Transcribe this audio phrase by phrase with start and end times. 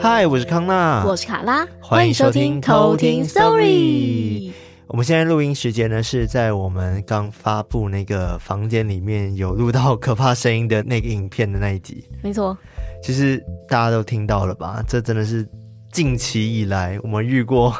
[0.00, 4.52] 嗨，我是康娜，我是卡拉，欢迎收听偷听 Story。
[4.86, 12.04] 我们现在录音时间呢，是在我们刚发布那个房间里面有录到可怕声音的那个影片的那一集。
[12.22, 12.56] 没错，
[13.02, 14.84] 其实大家都听到了吧？
[14.86, 15.48] 这真的是
[15.90, 17.74] 近期以来我们遇过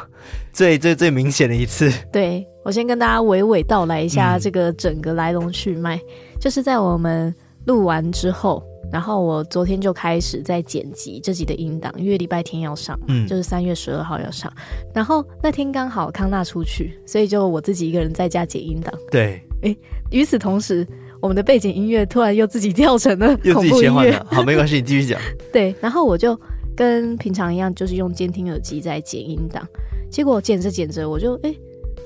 [0.51, 1.93] 最最最明显的一次。
[2.11, 6.01] 对，我先跟大家娓娓道来一下这个整个来龙去脉，嗯、
[6.41, 7.33] 就是在我们
[7.65, 8.61] 录完之后。
[8.91, 14.51] 然后我昨天就开始在剪辑这集的音档，因为礼拜天要上，嗯，就是三月十二号要上。
[14.93, 18.93] 然后那天刚好康纳出去，所以就我自己一个人在家剪音档。
[19.11, 19.77] 对，诶，
[20.11, 20.87] 与此同时，
[21.19, 24.25] 我们的背景音乐突然又自己跳成了 又自己切换了。
[24.29, 25.19] 好，没关系，你继续讲。
[25.51, 26.39] 对，然后我就
[26.75, 29.67] 跟平常一样，就是用监听耳机在剪音档。
[30.11, 31.59] 结果剪着剪着，我就诶。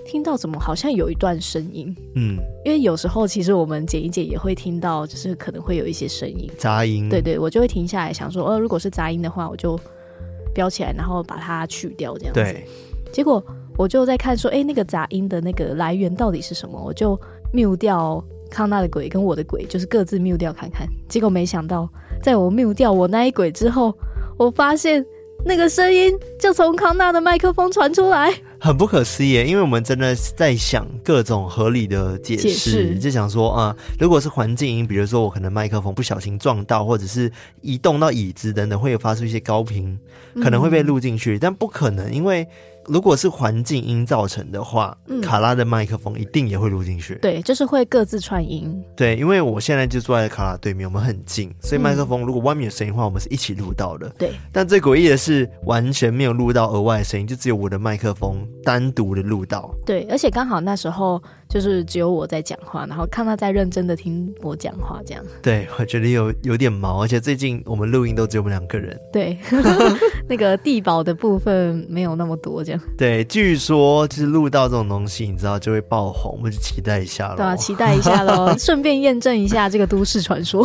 [0.09, 1.95] 听到怎么好像有一段声音？
[2.15, 7.07] 嗯，因为有时候其实我们剪一剪也会听到，就是可能会有一些声音，杂音。
[7.07, 9.79] 对对，我就会停下来想说，呃，如果是杂音的话，我就
[10.51, 12.41] 标起来，然后把它去掉这样子。
[12.41, 12.65] 对。
[13.13, 13.43] 结果
[13.77, 16.81] 我就在看说，哎，那个杂音的那个来源到底是什么？
[16.83, 17.15] 我就
[17.53, 20.87] mute 掉康纳的鬼跟我的鬼，就是各自 mute 掉看看。
[21.07, 21.87] 结果没想到，
[22.23, 23.95] 在我 mute 掉我那一鬼之后，
[24.39, 25.05] 我发现
[25.45, 28.33] 那个声音就从康纳的麦克风传出来。
[28.59, 39.97] 很不可思议，因为我们真的在想各种合理的解释，解就想说啊、嗯，如果是环境音，比如说我可能麦克风不小心撞到，或者是移动到椅子等等，会有发出一些高频，
[40.35, 42.47] 可能会被录进去、嗯，但不可能，因为。
[42.89, 47.15] 如果是环境音造成的话，嗯、卡拉的麦克风一定也会录进去。
[47.21, 48.75] 对，就是会各自串音。
[48.97, 54.09] 对，因为我现在就坐在卡拉对面，我们很近，所以麦克风如果外面有声音的话，我们是一起录到的。
[54.17, 54.31] 对。
[54.51, 59.73] 但最诡异的是，完全没有录到额外的声音，就只有我的麦克风单独的录到。
[59.85, 65.23] 对，而且刚好那时候就是只有我在讲话，然后看他在认真的听我讲话，这样。
[65.41, 68.95] 对，我觉得有有点毛，而且最近我们录音都只有我们两个人。
[69.11, 69.35] 对，
[70.29, 72.79] 那个地保的部分没有那么多，这样。
[72.95, 77.37] 对，据说就是录到这种东西，你知道就会爆红，我们就期待一下喽。
[77.37, 80.63] 对啊，期待一下喽， 顺便验证一下这个都市传说。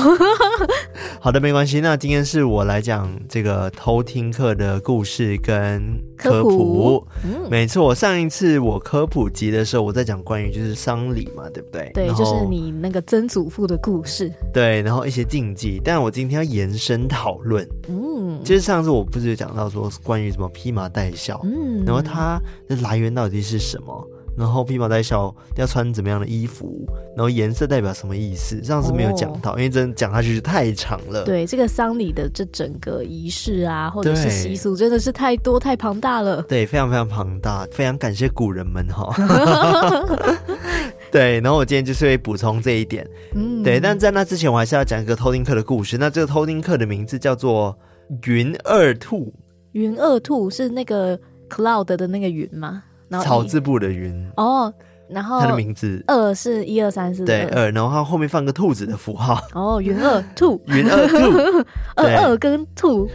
[1.18, 1.80] 好的，没关系。
[1.80, 6.48] 那今天是我来讲这个偷听课的故事跟科普。
[6.50, 11.90] 科普嗯、没错，上一次我科普集的时候，我在讲关于就是丧礼嘛，对不对？
[11.94, 14.30] 对，就是你那个曾祖父的故事。
[14.52, 17.66] 对，然后一些禁忌，但我今天要延伸讨论。
[17.88, 24.08] 嗯，就是上次我不是有讲到说关于什么披麻戴孝，嗯，然后它的来源到底是什么？
[24.36, 26.86] 然后披麻戴孝要穿怎么样的衣服？
[27.16, 28.62] 然后颜色代表什么意思？
[28.62, 31.24] 上次没有讲到，哦、因为真的讲下去太长了。
[31.24, 36.42] 对，这个丧礼的这整个仪式啊，或者是习俗，真的是太多太庞大了。
[36.42, 39.14] 对，非常非常庞大，非常感谢古人们哈。
[41.12, 43.08] 对，然后我今天就是会补充这一点。
[43.34, 45.96] 嗯，对，但在那之前，我还是要讲一个偷听客的故事。
[45.96, 47.78] 那这个偷听客的名字叫做
[48.26, 49.32] 云二兔。
[49.72, 51.16] 云二兔是那个
[51.48, 52.82] cloud 的那个云吗？
[53.22, 54.72] 草字部的云哦，
[55.08, 61.64] 然后他的名字二是一二三四对二，然后他后面放个兔子的符号哦，云 二兔， 云二兔，
[61.96, 63.08] 二二跟兔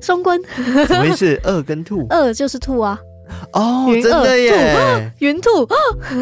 [0.00, 0.40] 双关，
[0.86, 1.38] 什么意思？
[1.44, 2.98] 二跟兔，二就是兔啊。
[3.52, 5.12] 哦，真的耶！
[5.18, 5.50] 云兔，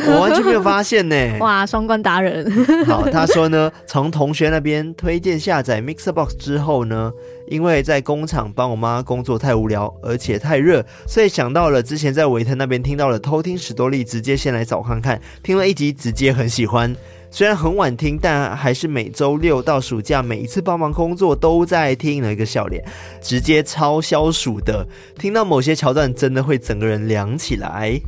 [0.09, 1.39] 我完全没有发现呢。
[1.39, 2.51] 哇，双关达人。
[2.85, 7.13] 好，他说呢，从同学那边推荐下载 MixerBox 之后呢，
[7.49, 15.21] 因为在工厂帮我妈工作太无聊，而且太热，所以想到了之前在维特那边听到了偷听史多利，直接先来找看看。
[15.43, 16.95] 听了一集，直接很喜欢。
[17.31, 22.83] 虽然很晚听，但还是每周六到暑假每一次帮忙工作都在听了一个笑脸，
[23.21, 24.87] 直接超消暑的。
[25.19, 28.01] 听到某些桥段，真的会整个人凉起来。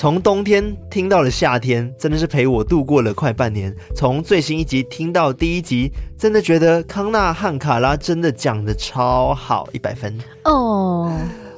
[0.00, 3.70] 从冬天听到了夏天，真的是陪我度过了快半年。
[3.94, 11.12] 从最新一集听到第一集，真的觉得康纳汉卡拉真的讲的超好，一百分哦。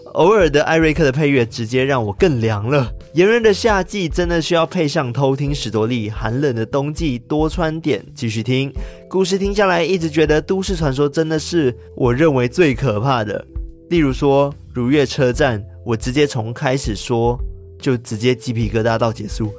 [0.05, 0.25] Oh.
[0.25, 2.91] 偶尔的艾瑞克的配乐直接让我更凉了。
[3.15, 8.05] 炎热的夏季真的需要配上偷听史多利，寒冷的冬季多穿点。
[8.13, 8.73] 继续听
[9.09, 13.47] 故事听下来，一直觉得都市传说真的是我认为最可怕的。
[13.91, 17.39] 例如说如月车站，我直接从开始说
[17.83, 19.53] 就直接鸡皮疙瘩到结束，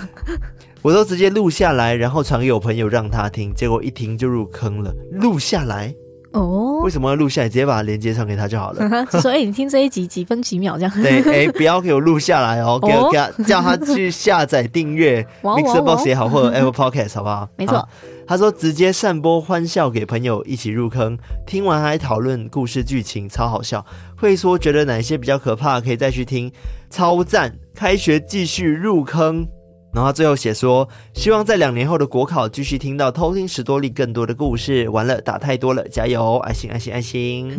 [0.80, 4.94] 我都直接录下来，然后传给我朋友让他听，结果一听就入坑了。
[5.10, 5.94] 录下来。
[6.32, 7.48] 哦，为什么要录下来？
[7.48, 9.06] 直接把链接上给他就好了。
[9.20, 11.02] 所以你听这一集几分几秒这样？
[11.02, 17.48] 对，哎、欸，不要给我录下来哦， 给我给他叫他去下载订阅 MixerBox 也好，或者 Apple Podcast 好不好？
[17.56, 17.86] 没错。
[18.26, 23.84] 他说直接散播欢笑给朋友一起入坑，听完还讨论故事剧情，超好笑。
[24.16, 26.52] 会说觉得哪些比较可怕，可以再去听，
[26.88, 27.52] 超赞。
[27.74, 29.48] 开学继续入坑。
[29.92, 34.88] 然后最后写说，希望在两年后的国考继续听到偷听史多利更多的故事。
[34.88, 36.36] 完了，打太多了，加油！
[36.38, 37.50] 爱心爱心爱心。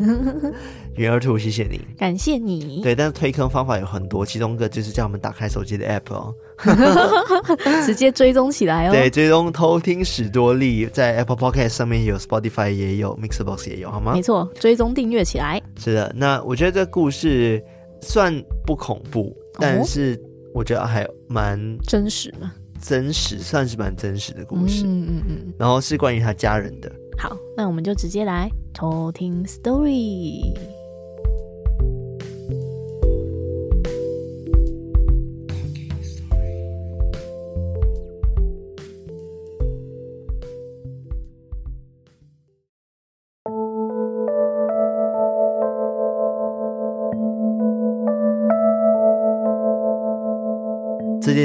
[0.95, 2.81] 云儿兔，谢谢你，感谢你。
[2.83, 6.33] 对，但是推坑方法有很多，其中一个就是叫我们打开手机的 app 哦，
[7.85, 8.91] 直接追踪起来哦。
[8.91, 14.13] 对，追踪偷听史多利，在 Apple Podcast 上面有，Spotify 也有，Mixbox 也有，好吗？
[14.13, 15.61] 没错，追踪订阅起来。
[15.77, 17.63] 是的，那我觉得这故事
[18.01, 18.33] 算
[18.65, 20.15] 不恐怖，但是。
[20.15, 22.51] 哦我觉得还蛮真实嘛，
[22.81, 26.91] 真实算是蛮真实的故事，嗯嗯嗯，然后是关于他家人的。
[27.17, 30.41] 好，那我们就直接来偷听 story。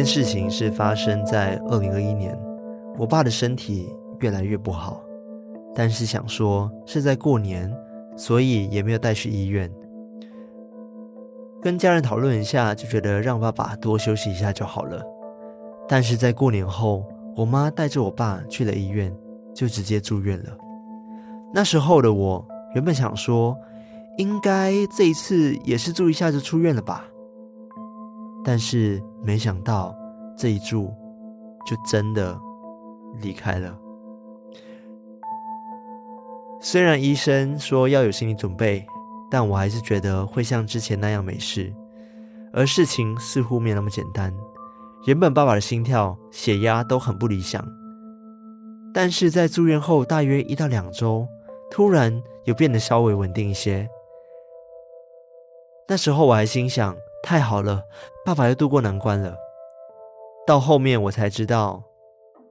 [0.06, 2.38] 事情是发生在二零二一年，
[2.97, 5.03] 我爸的身体越来越不好，
[5.75, 7.70] 但是想说是在过年，
[8.17, 9.70] 所以也没有带去医院。
[11.61, 15.03] 跟家人讨论一下，就觉得让爸爸多休息一下就好了。
[15.88, 17.05] 但是在过年后，
[17.35, 19.12] 我妈带着我爸去了医院，
[19.52, 20.56] 就直接住院了。
[21.52, 23.56] 那时候的我原本想说，
[24.19, 27.05] 应该这一次也是住一下就出院了吧。
[28.46, 29.93] 但是没想到
[30.38, 30.94] 这一住
[31.66, 32.38] 就真的
[33.20, 33.76] 离开了。
[36.60, 38.87] 虽然医生说要有心理准备，
[39.28, 41.75] 但我还是觉得会像之前那样没事。
[42.52, 44.32] 而事情似乎没那么简单。
[45.06, 47.66] 原本爸爸的心跳、血压都很不理想，
[48.94, 51.26] 但是在住院后大约一到两周，
[51.69, 53.88] 突然又变得稍微稳定一些。
[55.88, 57.82] 那时候我还心想，太好了，
[58.24, 59.36] 爸爸又渡过难关了。
[60.46, 61.82] 到后面我才知道，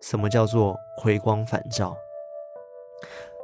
[0.01, 1.95] 什么叫做回光返照。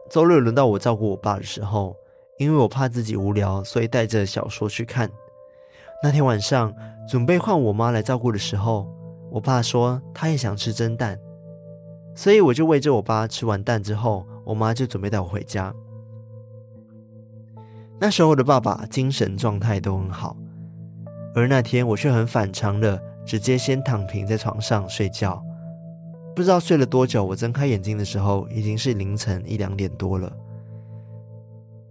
[0.10, 1.96] 周六轮到我照顾我爸的时候，
[2.38, 5.10] 因为我怕自己无聊，所以带着小说去看。
[6.04, 6.74] 那天晚上
[7.08, 8.88] 准备换我妈来照顾的时候，
[9.30, 11.18] 我爸说他也想吃蒸蛋，
[12.14, 15.74] 所以我就喂着我爸吃完蛋之后，我妈就准备带我回家。
[18.02, 20.36] 那时候的爸爸精神状态都很好。
[21.34, 25.42] 而那天我却很反常的直接先躺平在床上睡觉，
[26.36, 27.24] 不知道睡了多久。
[27.24, 30.32] 我睁开眼睛的时候已经是凌晨一两点多了，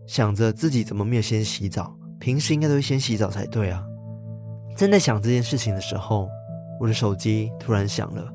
[0.07, 3.83] 想着自己怎么没有先洗澡，平时应该都会先洗澡才对啊。
[4.77, 6.29] 正在想这件事情的时候，
[6.79, 8.33] 我的手机突然响了。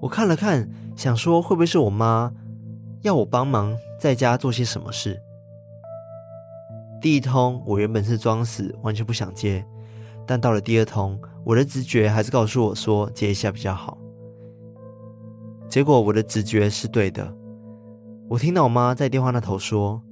[0.00, 2.32] 我看了看，想说会不会是我妈
[3.02, 5.20] 要我帮忙在家做些什么事。
[7.00, 9.64] 第一通我原本是装死，完全不想接。
[10.26, 13.98] 但到了第二通，我的直觉还是告诉我说接一下比较好。
[15.68, 17.32] 结果我的直觉是对的，
[18.28, 20.02] 我听到我妈在电话那头说：“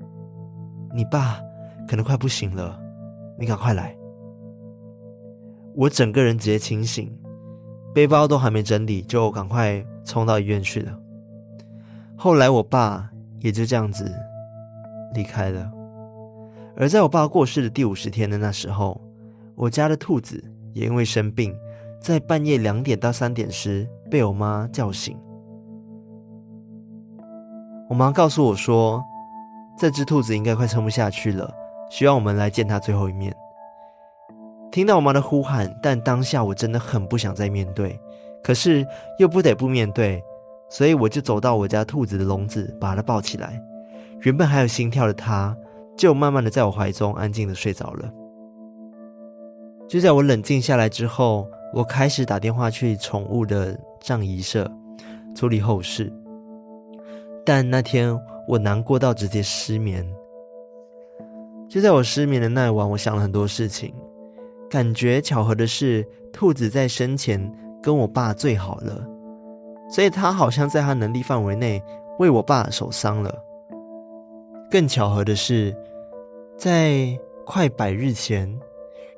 [0.94, 1.40] 你爸
[1.88, 2.80] 可能快不行了，
[3.38, 3.96] 你赶快来。”
[5.74, 7.16] 我整个人直接清醒，
[7.94, 10.98] 背包都还没整理，就赶快冲到医院去了。
[12.16, 13.08] 后来我爸
[13.40, 14.10] 也就这样子
[15.14, 15.70] 离开了。
[16.76, 19.00] 而在我爸过世的第五十天的那时候，
[19.58, 20.40] 我家的兔子
[20.72, 21.52] 也因为生病，
[22.00, 25.18] 在半夜两点到三点时被我妈叫醒。
[27.88, 29.02] 我妈告诉我说，
[29.76, 31.52] 这只兔子应该快撑不下去了，
[31.90, 33.34] 需要我们来见它最后一面。
[34.70, 37.98] 听到我妈的呼喊，但当下我真的很不想再面对，
[38.44, 38.86] 可是
[39.18, 40.22] 又不得不面对，
[40.70, 43.60] 所以我就走到我家兔子的笼子，把它抱起来。
[44.20, 45.56] 原本还有心跳的它，
[45.96, 48.08] 就慢慢的在我怀中安静的睡着了。
[49.88, 54.70] 就在我冷静下来之后，我开始打电话去宠物的葬仪社
[55.34, 56.12] 处理后事。
[57.42, 58.14] 但那天
[58.46, 60.06] 我难过到直接失眠。
[61.70, 63.94] 就在我失眠的那一晚，我想了很多事情。
[64.68, 67.40] 感觉巧合的是，兔子在生前
[67.82, 69.02] 跟我爸最好了，
[69.88, 71.82] 所以他好像在他能力范围内
[72.18, 73.34] 为我爸守丧了。
[74.70, 75.74] 更巧合的是，
[76.58, 78.54] 在快百日前。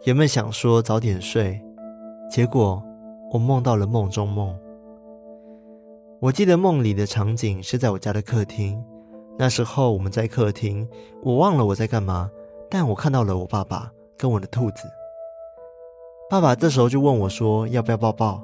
[0.05, 1.61] 原本想说早点睡，
[2.31, 2.83] 结果
[3.31, 4.59] 我梦到了梦中梦。
[6.21, 8.83] 我记得梦里的场景是在我家的客厅，
[9.39, 10.89] 那时候我们在客厅，
[11.23, 12.31] 我忘了我在干嘛，
[12.71, 14.89] 但我看到了我爸爸跟我的兔子。
[16.31, 18.43] 爸爸这时候就问我说要不要抱抱，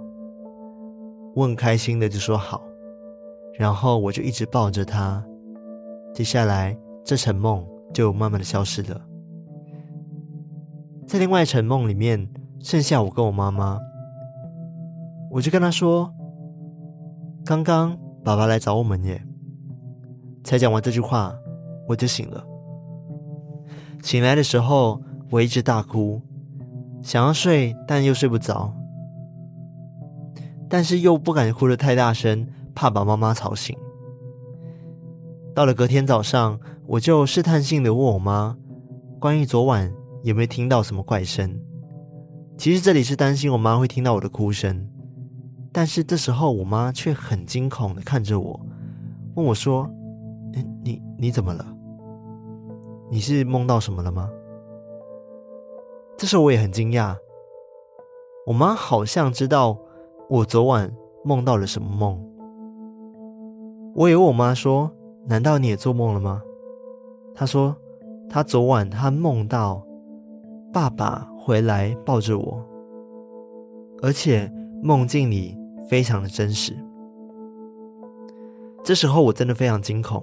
[1.34, 2.62] 我很开心的就说好，
[3.54, 5.24] 然后我就一直抱着他。
[6.12, 9.00] 接下来这场梦就慢慢的消失了。
[11.06, 13.78] 在另外一层梦里面，剩下我跟我妈妈。
[15.30, 16.12] 我就跟她说
[17.46, 19.22] ：“刚刚爸爸来找我们耶。”
[20.42, 21.32] 才讲完这句话，
[21.88, 22.44] 我就醒了。
[24.02, 26.20] 醒来的时候，我一直大哭，
[27.02, 28.74] 想要睡，但又睡不着，
[30.68, 33.76] 但是又不敢哭得太大声，怕把妈妈吵醒。
[35.54, 38.56] 到了隔天早上，我就试探性的问我妈，
[39.20, 39.92] 关于昨晚
[40.26, 41.56] 有没有听到什么怪声。
[42.58, 44.84] 其实这里是担心我妈会听到我的哭声，
[45.72, 48.60] 但是这时候我妈却很惊恐的看着我，
[49.36, 49.88] 问我说：“，
[50.82, 51.64] 你你怎么了？”
[53.08, 54.28] 你是梦到什么了吗？
[56.16, 57.14] 这时候我也很惊讶，
[58.48, 59.78] 我妈好像知道
[60.28, 60.92] 我昨晚
[61.24, 62.20] 梦到了什么梦。
[63.94, 64.90] 我也问我妈说
[65.28, 66.42] ：“难道你也做梦了吗？”
[67.32, 67.76] 她说
[68.28, 69.86] ：“她昨晚她梦到
[70.76, 72.62] 爸爸回来抱着我，
[74.02, 74.52] 而且
[74.82, 75.56] 梦境里
[75.88, 76.76] 非常的真实。”
[78.84, 80.22] 这时候我真的非常惊恐。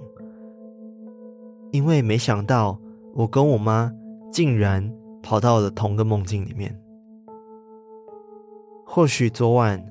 [1.72, 2.78] 因为没想到，
[3.14, 3.92] 我跟我妈
[4.30, 4.88] 竟然
[5.24, 6.72] 跑到了同个梦境里面。
[8.86, 9.84] 或许昨晚，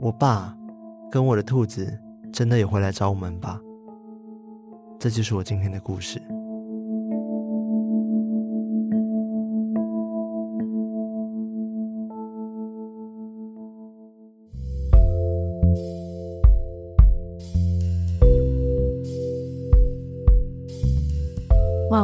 [0.00, 0.52] 我爸
[1.12, 1.96] 跟我的兔子
[2.32, 3.60] 真的有回来找我们吧。
[4.98, 6.20] 这就是我今天的故事。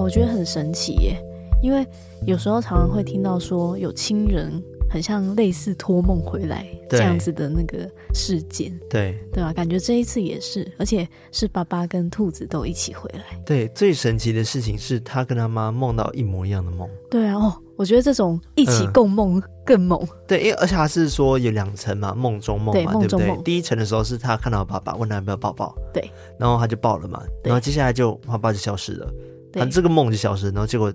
[0.08, 1.22] 我觉得很神奇耶，
[1.62, 1.86] 因为
[2.24, 4.50] 有时候常常会听到说有亲人
[4.88, 9.52] 很像类似托梦回来这样子的那个事件，对对吧？
[9.52, 13.38] 感觉这一次也是，而且是爸爸跟兔子都一起回来。
[13.44, 16.88] 对，最神奇的事情是他跟他妈梦到一模一样的梦。
[17.10, 20.00] 对啊，哦，我觉得这种一起共梦更猛。
[20.04, 23.36] 嗯、对，因为而且他是说有两层嘛，梦中梦嘛，对不对？
[23.44, 29.12] 第一层的时候是他看到爸爸，问他要不要抱抱，对，然后他就抱了嘛，然后接下来就爸爸就消失了。
[29.52, 30.92] 他这个梦就消失，然后结果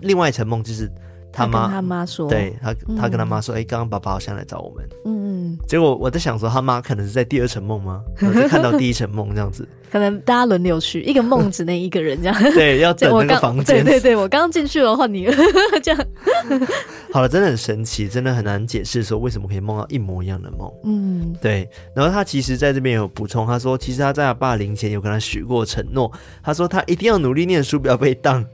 [0.00, 0.90] 另外一层梦就是
[1.34, 4.88] 他妈，他妈说，对他，他跟他妈说，哎、嗯，刚刚爸爸好像来找我们。
[5.04, 5.58] 嗯嗯。
[5.66, 8.02] 结果我在想说，他妈可能是在第二层梦吗？
[8.16, 9.66] 然后就看到第一层梦这样子。
[9.90, 12.42] 可能大家轮流去，一个梦只能一个人这样。
[12.54, 13.84] 对，要等那个房间。
[13.84, 15.36] 对对对，我刚刚进去了，换你了
[15.82, 16.06] 这样。
[17.12, 20.68] 好了，真的很神奇，真的很难解释说为什么可以梦到一模一样的梦。
[20.84, 21.68] 嗯，对。
[21.94, 26.10] 然后他其实在这边有补充，他说其实他在他爸临前有跟他许过承诺，
[26.42, 28.44] 他说他一定要努力念书，不要被当。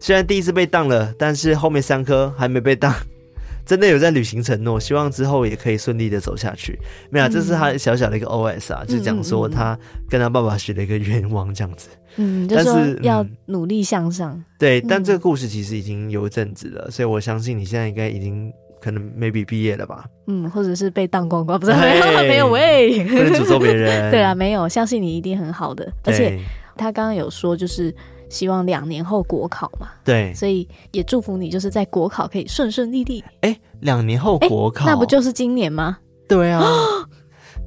[0.00, 2.92] 虽然第一次被当了，但是后面三科还没被当。
[3.66, 6.76] 真的有在履行承诺，希望之后也可以顺利的走下去。
[7.08, 9.78] 没有、啊，这是他小小的一个 OS 啊，嗯、就讲说他
[10.08, 11.88] 跟他爸爸许了一个愿望这样子。
[12.16, 14.32] 嗯，但是要努力向上。
[14.32, 20.04] 嗯、对，但这个故事其实已经有一阵子了，所以我相信你现在应该已经可能 maybe 毕业了吧？
[20.26, 24.10] 嗯，或者是被当光光，不是 没有没有喂，不能诅咒别人。
[24.10, 25.86] 对啊，没有，相信你一定很好的。
[26.04, 26.40] 而且
[26.76, 27.94] 他刚刚有说，就是。
[28.30, 33.22] 希望两年后国考嘛，对，所以也祝福你，就是在国考可以顺顺利利。
[33.42, 35.98] 哎，两年后国考，那不就是今年吗？
[36.28, 36.62] 对啊，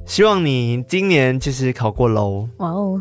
[0.06, 2.48] 希望你今年就是考过喽。
[2.56, 3.00] 哇哦，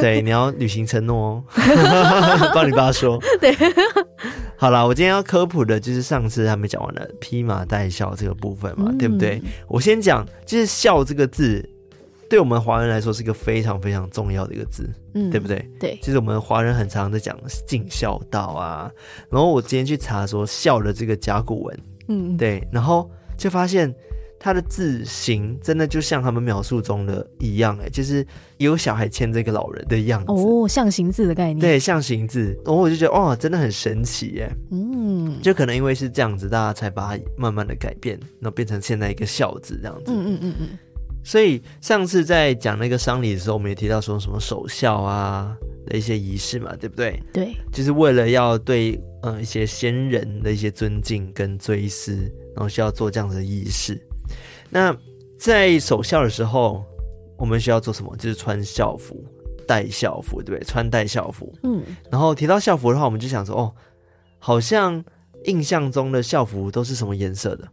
[0.00, 1.44] 对，你要履行承诺哦，
[2.54, 3.18] 帮你爸说。
[3.38, 3.54] 对，
[4.56, 9.40] 好啦，我今天要科普的就是上次还没讲完的披麻戴孝这个部分嘛，嗯、对不对？
[9.68, 11.68] 我先讲，就是孝这个字。
[12.28, 15.68] 对我们华人来说是一个非常非常重要的一个字，嗯，对不对？
[15.78, 18.90] 对，其实我们华人很常在讲尽孝道啊。
[19.30, 21.78] 然后我今天去查说孝的这个甲骨文，
[22.08, 23.94] 嗯，对，然后就发现
[24.38, 28.26] 它的字形真的就像他们描述中的一样，哎，就是
[28.58, 32.58] 有小孩牵着一个老人的样子哦，象形字的概念，对，象形字。
[32.64, 40.68] 然后我就觉得哇，真的很神奇耶，嗯，就可能因为是这样子，大家才把它慢慢的改变，然后变成现在一个孝字这样子，嗯嗯嗯嗯。
[41.24, 47.20] 所以上次在讲那个丧礼的时候，我们也提到说什么守孝啊的一些仪式嘛，对不对？
[47.32, 52.14] 对，就是为了要对呃一些先人的一些尊敬跟追思，
[52.54, 53.98] 然后需要做这样子的仪式。
[54.68, 54.94] 那
[55.38, 56.84] 在守孝的时候，
[57.38, 58.14] 我们需要做什么？
[58.16, 59.24] 就是穿校服、
[59.66, 60.64] 戴校服，对不对？
[60.64, 61.52] 穿戴校服。
[61.62, 61.82] 嗯。
[62.10, 63.72] 然后提到校服的话，我们就想说，哦，
[64.38, 65.02] 好像
[65.44, 67.66] 印象中的校服都是什么颜色的？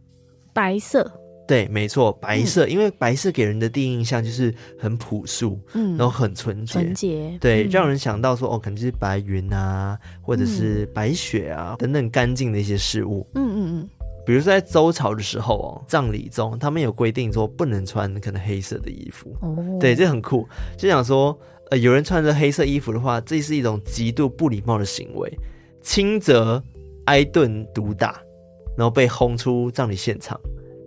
[0.54, 1.10] 白色。
[1.46, 13.88] 对，没错，白色，嗯、因为白色给人的第一印象就是很朴素，嗯，然后很纯洁，纯洁，对，嗯、让人想到说，哦，可能就是白云啊，或者是白雪啊、嗯、等等干净的一些事物，嗯嗯嗯。
[14.24, 20.46] 比如说在周朝的时候哦，葬礼中他们有规定说不能穿可能黑色的衣服，哦，对，这很酷，
[20.78, 21.36] 就想说，
[21.70, 25.28] 呃，有人穿着黑色衣服的话，这是一种极度不礼貌的行为，
[25.82, 26.62] 轻则
[27.06, 28.22] 挨顿毒打，
[28.76, 30.40] 然后被轰出葬礼现场。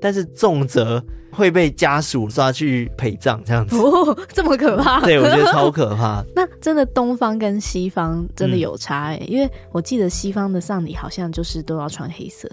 [0.05, 3.75] 但是重则会被家属抓去陪葬，这样子。
[3.75, 5.01] 哦，这么可怕？
[5.01, 6.23] 对，我觉得超可怕。
[6.35, 12.47] 那真的东方跟西方真的有差哎、欸，嗯、因为我记得西方的丧礼好像就是都要穿黑色。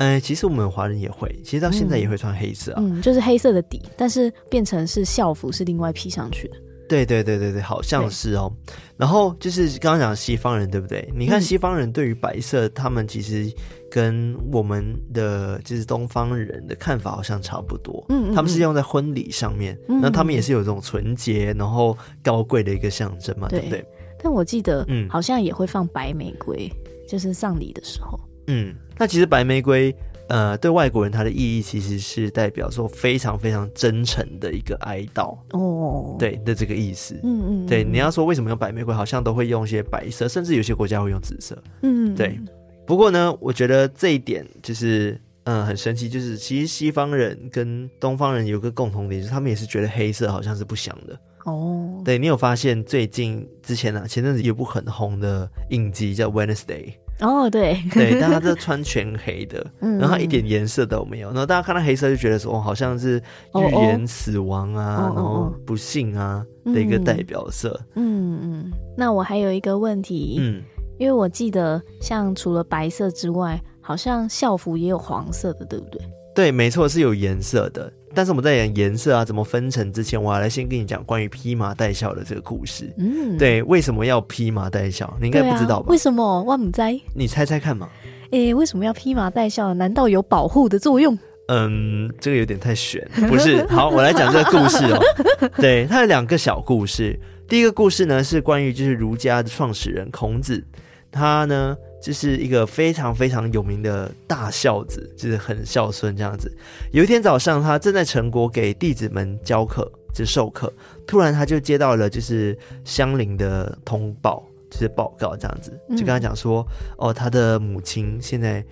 [0.00, 2.82] 嗯、呃，其实我们华人也会，其实到现在也会穿黑色啊。
[2.82, 6.56] 嗯，就是黑色的底，但是变成是校服是另外披上去的。
[6.88, 8.52] 对对对对对，好像是哦。
[8.96, 11.12] 然后就是刚刚讲西方人，对不对？
[11.14, 13.52] 你看西方人对于白色，嗯、他们其实
[13.90, 18.04] 跟我们的就是东方人的看法好像差不多。
[18.08, 23.86] 嗯，嗯，嗯，他们是用在婚礼上面，那、他们也是有这种纯洁然后高贵的一个象征嘛，对，对不对？
[24.22, 28.18] 但我记得，嗯，好像也会放白玫瑰，嗯、就是丧礼的时候。
[28.46, 29.94] 嗯，那其实白玫瑰。
[30.28, 37.14] 呃，对外国人，它的意义其实是代表说非常非常真诚的一个哀悼哦，对的这个意思。
[37.22, 41.56] 嗯嗯，对，你要说为什么用白玫瑰，好像都会用一些白色，甚至有些国家会用紫色。
[41.82, 42.38] 嗯，对。
[42.86, 45.12] 不过呢，我觉得这一点就是
[45.44, 52.02] 嗯、呃、很神奇，就是其实西方人跟东方人有个共同点，就是他们也是觉得黑色好像是不祥的哦。
[52.04, 56.84] 对，你有发现最近之前呢、啊，前阵子有部很红的影集叫《Wednesday》。
[57.18, 63.18] 哦，oh, 对对，但他这穿全黑的， 嗯、然后他一点颜色都没有，然后大家看到黑色就觉得说，哦，好像是
[63.54, 65.16] 预言死亡啊，oh, oh.
[65.16, 67.80] 然后不幸啊的一个代表色。
[67.94, 70.62] 嗯嗯，那我还有一个问题，嗯，
[70.98, 75.98] 因为我记得像除了白色之外，好像校服也有黄色的，对不对？
[76.34, 77.90] 对，没错，是有颜色的。
[78.16, 82.90] 但是我们在讲颜色啊，怎么分层之前，我要来先跟你讲关于披麻戴孝的这个故事。
[82.96, 85.14] 嗯，对，为什么要披麻戴孝？
[85.20, 85.86] 你应该不知道吧？
[85.88, 86.42] 啊、为什么？
[86.42, 86.86] 我不知道。
[87.14, 87.90] 你猜猜看嘛。
[88.30, 89.74] 诶，为什么要披麻戴孝？
[89.74, 91.16] 难道有保护的作用？
[91.48, 93.06] 嗯，这个有点太玄。
[93.28, 94.98] 不是，好，我来讲这个故事哦。
[95.60, 97.20] 对，它有两个小故事。
[97.46, 100.64] 第一个故事呢，是关于就是儒家的创始人孔子，
[101.12, 101.76] 他呢。
[102.06, 106.48] 就是一个非常非常有名的大孝子，就是很孝顺这样子。
[106.92, 110.72] 有一天早上，他正在成国给弟子们教课，就是授课，
[111.04, 118.64] 突然他就接到了就是乡邻的通报，就是报告这样子，就跟他讲说，嗯、哦，他的母亲现在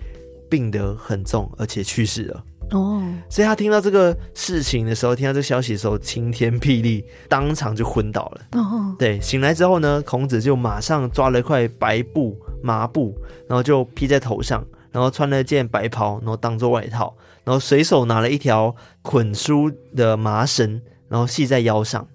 [0.49, 2.41] 病得很重，而且去世了。
[2.71, 8.59] 哦，所以他听到这个事情的时候，听到这个消息的时候，晴天霹雳，当场就昏倒了。
[8.59, 13.15] 哦，对，醒来之后呢，孔子就马上抓了一块白布、麻布，
[13.47, 22.05] 然后就披在头上，然后穿了件白袍，然后当做外套，然后随手拿了一条捆书的麻绳，然后系在腰上。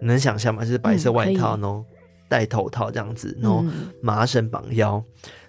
[0.00, 0.64] 你能想象吗？
[0.64, 1.84] 就是白色外套，嗯、然后
[2.28, 3.64] 戴头套这样子，然后
[4.02, 5.02] 麻绳绑腰，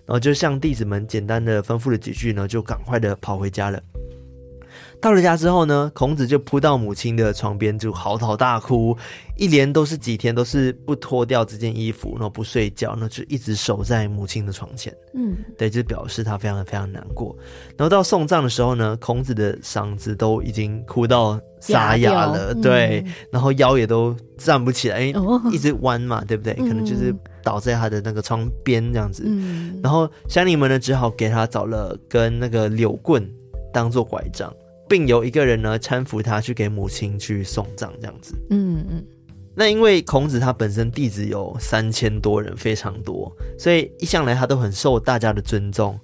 [0.06, 3.82] 然后就向弟子们简单的吩咐了几句呢，就赶快的跑回家了。
[5.06, 8.98] 到了家之后呢，孔子就扑到母亲的床边，就嚎啕大哭，
[9.38, 14.91] 一连都是几天都是不脱掉这件衣服，然后不睡觉，然后就一直守在母亲的床前。
[15.13, 17.38] 嗯，对，就表示他非常的非常难过。
[17.78, 26.56] 然后到送葬的时候呢，孔子的嗓子都已经哭到沙哑了，嗯、对，然后腰也都站不起来，因为一直弯嘛，哦、对不对？
[26.56, 29.22] 可能就是倒在他的那个窗边这样子。
[29.28, 33.24] 嗯，然后乡邻们呢，只好给他找了根那个柳棍
[33.72, 34.52] 当做拐杖。
[34.88, 38.36] 并由一个人呢搀扶他去给母亲去送葬，这样子。
[38.50, 39.06] 嗯嗯。
[39.56, 45.98] 那因为孔子他本身弟子有三千多人，非常多，所以一向来他都很受大家的尊重。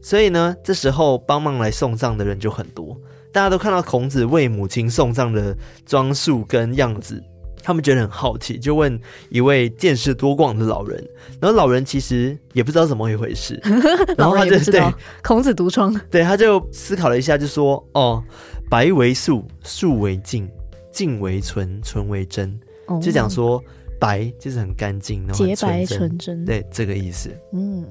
[0.00, 2.98] 所以呢，这时候帮忙来送葬的人就很多，
[3.32, 7.22] 大家都看到孔子为母亲送葬的装束跟样子。
[7.64, 9.00] 他们觉得很好奇，就问
[9.30, 11.02] 一位见识多广的老人，
[11.40, 13.58] 然后老人其实也不知道怎么一回事，
[14.18, 14.82] 然后他就对
[15.22, 18.22] 孔子独创，对，他就思考了一下，就说：“哦，
[18.68, 20.46] 白为素，素为净，
[20.92, 22.54] 净为纯，纯为真。
[22.86, 23.62] 哦”就讲说
[23.98, 27.30] 白就是很干净，然后洁白纯真，对这个意思。
[27.54, 27.86] 嗯。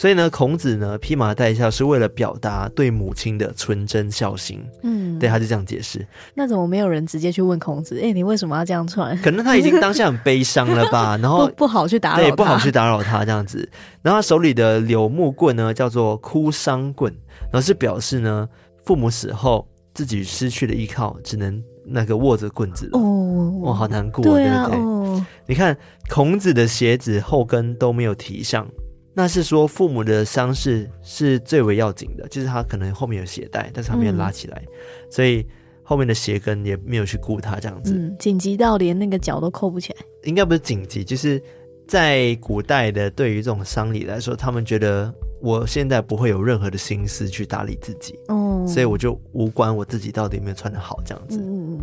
[0.00, 4.64] 所以呢，孔子呢披麻戴孝是为了表达对母亲的纯真孝心。
[4.82, 6.06] 嗯，对，他就这样解释。
[6.32, 7.98] 那怎么没有人直接去问孔子？
[7.98, 9.14] 哎、欸，你为什么要这样穿？
[9.18, 13.68] 可能他已经当下很悲伤了吧， 然后不，不好去打扰，对，不好去打扰他这样子。
[14.00, 17.12] 然后他手里的柳木棍呢，叫做哭丧棍，
[17.52, 18.48] 然后是表示呢，
[18.86, 22.88] 父母死后自己失去了依靠，只能那个握着棍子。
[22.94, 24.82] 哦，哇，好难过，对，啊、对不对？
[24.82, 25.76] 哦、你看
[26.08, 28.66] 孔子的鞋子后跟都没有提上。
[29.12, 34.72] 那是说父母的伤势是最为要紧的，就是他可能后面有鞋带，但是他没有拉起来，嗯、
[35.10, 35.44] 所以
[35.82, 37.92] 后面的鞋跟也没有去顾他这样子。
[37.94, 39.98] 嗯，紧急到连那个脚都扣不起来。
[40.22, 41.42] 应该不是紧急，就是
[41.88, 51.40] 在古代的对于这种丧礼来说，他们觉得我现在不会有任何的心思去打理自己，哦，所以我就无关我自己到底有没有穿的好这样子。
[51.42, 51.80] 嗯，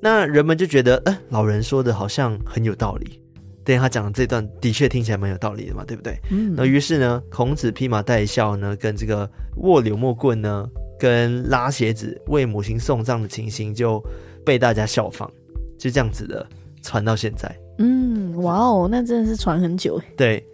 [0.00, 3.20] 那人们就觉得，呃，老人说的好像很有道理。
[3.64, 6.18] 对，他讲的这段的确听起来蛮有道理的嘛，对不对？
[6.30, 6.54] 嗯。
[6.56, 14.02] 那于是呢，孔子披麻戴孝呢，跟这个握柳木棍呢，跟拉鞋子为母亲送葬的情形就
[14.44, 15.30] 被大家效仿，
[15.78, 16.46] 就这样子的
[16.82, 17.54] 传到现在。
[17.78, 20.00] 嗯，哇哦，那真的是传很久。
[20.16, 20.44] 对，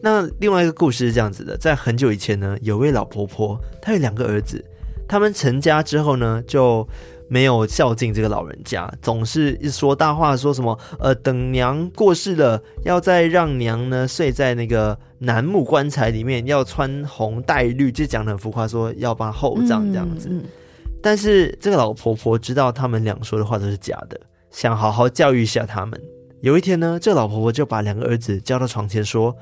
[0.00, 4.64] 那另外一个故事是这样子的，在很久以前呢，有位老婆婆，她有两个儿子，
[5.06, 6.86] 他们成家之后呢，就
[7.32, 20.28] 没有孝敬这个老人家，总是一说大话，说什么呃，等娘过世了，要再让娘呢睡在那个楠木棺材里面，要穿红戴绿，就讲得很浮夸，说要帮厚葬这样子。
[21.02, 25.98] 但是这个老婆婆知道他们俩说的话都是假的，想好好教育一下他们。
[26.42, 29.34] 有一天呢，这老婆婆就把两个儿子叫到床前说：“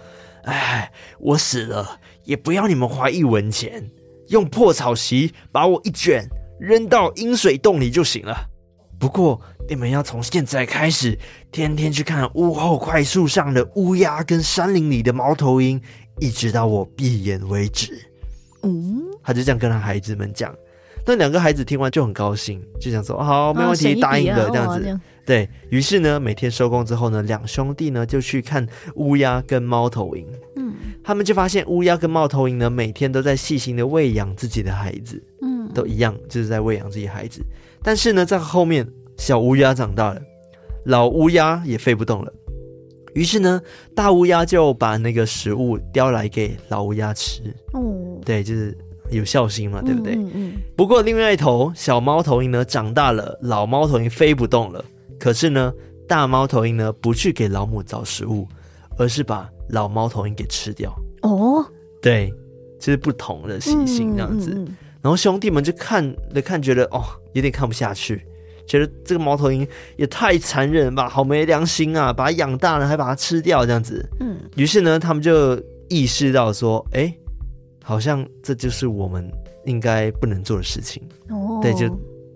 [0.47, 3.91] 哎，我死了也不要你们花一文钱，
[4.29, 6.29] 用破草席把我一卷，
[6.61, 8.37] 扔到阴水洞里就行了。
[8.99, 11.19] 不过你们要从现在开始，
[11.51, 15.81] 天天去看屋后快树上的乌鸦跟山林里的猫头鹰，
[16.21, 17.99] 一直到我闭眼为止。”
[18.63, 20.55] 嗯，他就这样跟他孩子们讲。
[21.07, 25.01] 那两个孩子听完就很高兴，就想说：“好，没问题，答应了。”这样子。
[25.25, 30.27] 对，于是呢，每天收工之后呢，两兄弟呢就去看乌鸦跟猫头鹰。
[30.57, 35.23] 嗯，他们就发现乌鸦跟猫头鹰呢，每天都在细心的喂养自己的孩子。
[35.71, 37.43] 嗯，都一样，就是在喂养自己孩子。
[37.83, 40.21] 但是呢，在后面，小乌鸦长大了，
[40.85, 42.33] 老乌鸦也飞不动了。
[43.15, 43.61] 于是呢，
[43.95, 47.43] 大乌鸦就把那个食物叼来给老乌鸦吃。
[47.73, 48.77] 哦，对，就是
[49.11, 50.15] 有孝心嘛，对不对？
[50.15, 50.53] 嗯，嗯，嗯。
[50.77, 54.85] 不过另外一头，小猫头鹰呢长大了，老猫头鹰飞不动了。
[55.19, 55.73] 可是呢，
[56.07, 58.47] 大猫头鹰呢不去给老母找食物，
[58.97, 60.95] 而是把老猫头鹰给吃掉。
[61.23, 61.67] 哦，
[62.01, 62.33] 对，
[62.79, 64.53] 就是不同的习性这样子。
[64.55, 68.25] 嗯嗯嗯、然后兄弟们就看了看，觉得哦有点看不下去，
[68.67, 72.13] 觉得这个猫头鹰也太残忍了吧，好没良心啊！
[72.13, 74.09] 把它养大了还把它吃掉这样子。
[74.21, 77.15] 嗯，于是呢，他们就意识到说，哎，
[77.83, 79.31] 好像这就是我们
[79.65, 81.03] 应该不能做的事情。
[81.29, 81.89] 哦，对，就。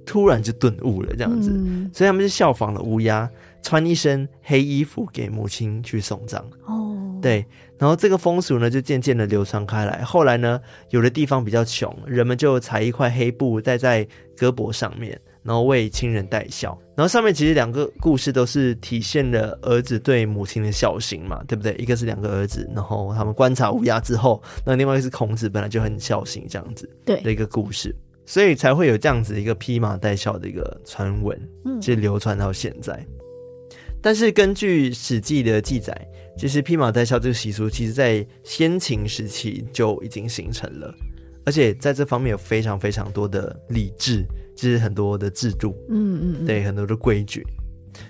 [0.07, 3.27] 突然就顿悟了，这样子，嗯、所以他们就效仿了乌鸦，
[3.62, 6.44] 穿一身黑衣服给母亲去送葬。
[6.66, 7.42] 哦，对，
[7.79, 10.03] 然后这个风俗呢，就渐渐的流传开来。
[10.03, 10.61] 后来呢，
[10.91, 14.07] 有的地方比较穷，人们就裁一块黑布戴在
[14.37, 16.79] 胳膊上面，然后为亲人戴孝。
[16.97, 21.75] 然后上面其实两个故事都是体现了儿子对母亲的孝心嘛，对不对？
[21.75, 27.95] 一个是两个儿子，然后他们观察乌鸦之后，那另外一个是孔子本来就很孝心，这样子对的一个故事。
[28.27, 32.95] 所以才会有这样子一个披麻戴孝的一个传闻，嗯，就流传到现在。
[32.95, 33.07] 嗯、
[34.05, 35.97] 但是根据《史记》的记载，
[36.37, 40.95] 其实披麻戴孝这个习俗，其实在先秦时期就已经形成了，
[41.47, 44.23] 而且在这方面有非常非常多的礼制，
[44.55, 47.43] 就是很多的制度，嗯嗯，嗯对，很多的规矩。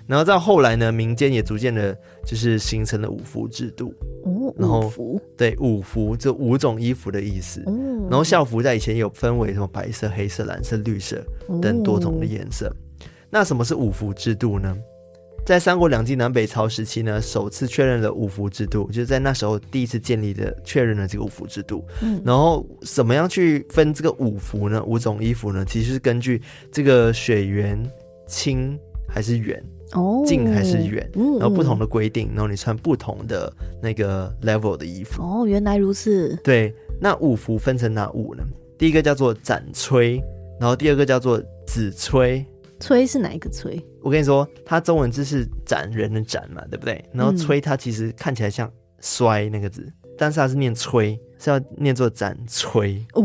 [0.05, 3.93] 然后到后来呢，民间也逐渐的，就是形成了五服制度。
[4.25, 4.91] 哦，然后
[5.37, 7.61] 对，五服这五种衣服的意思。
[7.67, 7.73] 哦，
[8.09, 11.23] 然后校服在以前有分为什么白色、黑色、蓝色、绿色
[11.61, 12.67] 等多种的颜色。
[12.67, 12.75] 哦，
[13.29, 14.75] 那什么是五服制度呢？
[15.45, 21.85] 在三国两晋南北朝时期呢，首次确认了五服制度，就是在那时候第一次建立的确认了这个五服制度。
[22.01, 24.83] 嗯，然后怎么样去分这个五服呢？
[24.83, 25.63] 五种衣服呢？
[25.63, 27.79] 其实是根据这个水源
[28.25, 28.75] 清
[29.07, 29.63] 还是远。
[29.91, 31.07] 哦，近还是远？
[31.13, 35.21] 嗯，然后不同的规定，然后你穿不同的那个 level 的衣服。
[35.21, 36.35] 哦，原来如此。
[36.43, 38.43] 对，那五服分成哪五呢？
[38.79, 40.19] 第一个叫做斩吹，
[40.59, 42.43] 然后第二个叫做子崔。
[42.79, 43.83] 崔是哪一个崔？
[44.01, 47.03] 我跟你说，它中文字是斩人的斩嘛，对不对？
[47.13, 51.19] 然后崔它其实看起来像衰那个字，但是它是念崔。
[51.45, 53.23] 是要念作斩吹哦，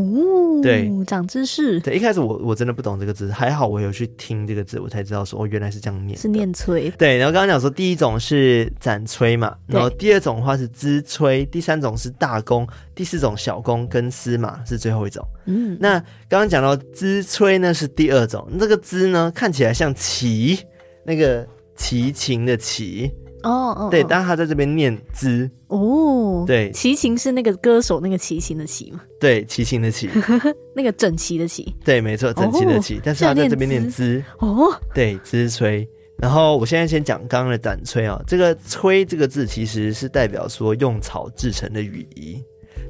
[0.62, 1.80] 对，长知识。
[1.80, 6.90] 对，一开始我我真的不懂这个字，还好我有去听这个字，我才知道说哦，原来是这样念，是念吹。
[6.90, 15.26] 对，然后刚刚讲说第一种是斩吹嘛，然后第二种的话是支吹，第三种是大弓，第四种小弓跟司马是最后一种。
[15.46, 20.58] 嗯，那刚刚讲到支吹呢是第二种，这个支呢看起来像齐，
[21.06, 23.10] 那个齐秦的齐。
[23.42, 29.00] 哦哦，对，但他在这边念“之”哦，对，齐秦是那个歌手那个齐秦的齐嘛？
[29.18, 30.08] 对，齐秦的齐，
[30.74, 35.88] 那个整齐的齐，对，没错，整齐的齐，但是他在这边念“之”哦，对，之吹。
[36.18, 42.42] 然后我现在先讲刚刚的斩崔啊，这个“吹”这个字其实是代表说用草制成的雨衣，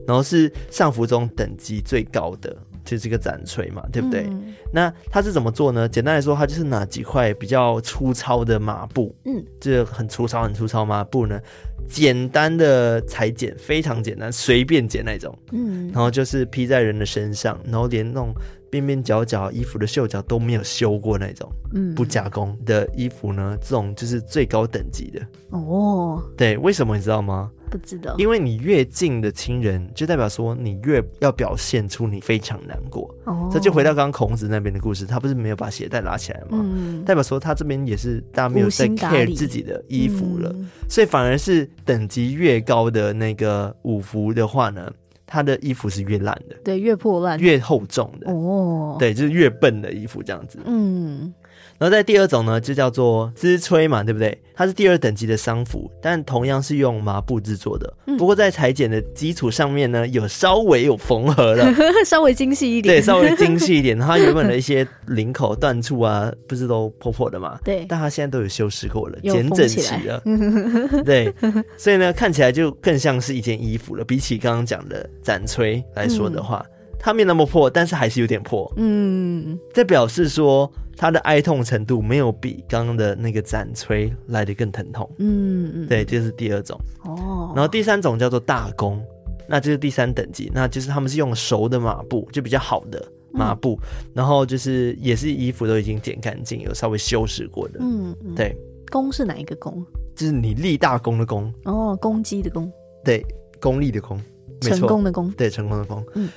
[0.05, 2.57] 然后是上服中等级最高的。
[2.90, 4.26] 就是这个斩锤嘛，对不对？
[4.29, 5.88] 嗯、那它是怎么做呢？
[5.88, 11.40] 简单来说，它就是拿几块比较粗糙的麻布，嗯，这很粗糙、很粗糙麻布呢，
[11.88, 18.35] 简单的裁剪，非常简单，随便剪那种，嗯，然后就是披在人的身上，然后连那种
[18.68, 26.20] 边边角角衣服的袖角都没有修过那种，嗯，不加工的衣服呢，这种就是最高等级的哦。
[26.37, 27.53] 对，为什么你知道吗？
[27.70, 33.09] 不知道，因为你越近的亲人，就代表说你越要表现出你非常难过。
[33.24, 36.59] 哦，这就回到刚刚孔子那边的故事，他不是没有把鞋带拉起来吗？
[36.61, 44.92] 嗯，代表说他这边也是大家没有在 care 自己的衣服了，嗯，所以反而是等级越高的那个五服的话呢，
[45.26, 50.59] 他的衣服是越烂的，对，越破烂，越厚重的哦，对，就是越笨的衣服这样子。
[50.64, 51.33] 嗯。
[51.81, 54.38] 然后在第二种呢，就叫做丝吹嘛，对不对？
[54.55, 57.90] 它是第二等级的丧服，但同样是用麻布制作的。
[58.07, 61.66] 嗯、不过在裁剪的基础上面呢，有稍微有缝合了，
[62.05, 62.97] 稍微精细一点。
[62.97, 63.99] 对，稍微精细一点。
[63.99, 67.59] 它原本的一些领口断处啊，不是都破破的嘛？
[67.64, 67.87] 对。
[67.88, 70.23] 但它现在都有修饰过了，剪整齐了。
[71.03, 71.33] 对，
[71.79, 74.05] 所以呢，看起来就更像是一件衣服了。
[74.05, 76.62] 比起刚刚讲的展吹来说的话。
[76.69, 78.71] 嗯它没那么破，但是还是有点破。
[78.77, 85.11] 嗯，这表示说它的哀痛程度没有比刚刚的那个斩炊来的更疼痛。
[85.19, 86.79] 嗯嗯，对，这是第二种。
[87.05, 89.03] 哦，然后第三种叫做大功，
[89.49, 97.81] 那这是第三等级，那就是他们是用熟的麻布，就比较好的麻布，嗯、然后就是也是衣服都已经剪干净，有稍微修饰过的。
[97.81, 98.55] 嗯，对。
[98.91, 99.87] 功是哪一个功？
[100.17, 101.51] 就是你立大功的功。
[101.65, 102.71] 哦，公鸡的公。
[103.05, 103.25] 对，
[103.61, 104.21] 功利的功。
[104.61, 105.31] 成功的功。
[105.31, 106.05] 对，成功的功。
[106.15, 106.29] 嗯。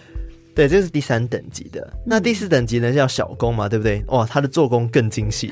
[0.56, 1.92] 对，这是第三等级的。
[2.06, 4.04] 那第四等级呢，叫小工嘛，对不对？
[4.08, 5.52] 哇，他的做工更精细。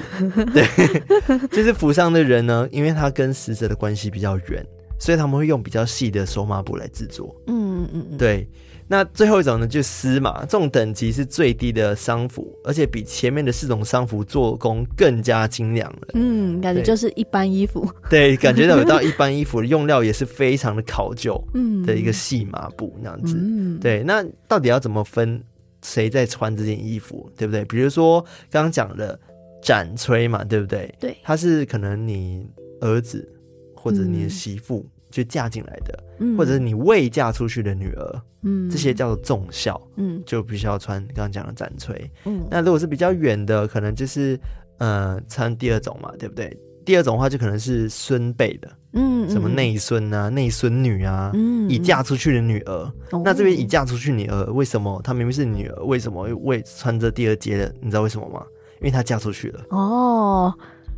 [0.54, 0.66] 对，
[1.52, 4.66] 就是府上的人呢，因为他跟死者的关系比较远，
[5.00, 7.36] 所以他们会用比较细的手麻布来制作。
[7.48, 8.48] 嗯嗯嗯，对。
[8.92, 16.10] 那最后一种呢，就是丝嘛，这种等级是最低的商服，而且比前面的四种商服做工更加精良了。
[16.14, 17.90] 嗯，感觉就是一般衣服。
[18.10, 23.38] 对，感觉到有到一般衣服的用料也是非常的考究， 嗯，的一个细麻布那样子。
[23.40, 24.04] 嗯，对。
[24.04, 25.42] 那到底要怎么分
[25.84, 27.64] 谁在穿这件衣服，对不对？
[27.64, 29.18] 比如说刚刚讲的
[29.64, 30.94] 展吹嘛，对不对？
[31.00, 32.46] 对，他是可能你
[32.82, 33.26] 儿子
[33.74, 34.86] 或者你的媳妇。
[34.86, 41.94] 嗯就嫁进来的，嗯、或者是你未嫁出去的女儿，嗯，这些叫做重孝，嗯，就必须要穿刚刚讲的斩炊，
[42.26, 44.40] 嗯，那如果是比较远的，可能就是
[44.80, 46.58] 呃穿第二种嘛，对不对？
[46.84, 57.76] 第二种的话就可能是孙辈的，嗯，什么内孙啊、内孙女啊，嗯，已嫁出去的女儿，嗯、那这边已嫁出去女儿，为什么她明明是女儿，为什么会穿着第二阶的？
[57.80, 58.44] 你知道为什么吗？
[58.80, 60.52] 因为她嫁出去了，哦。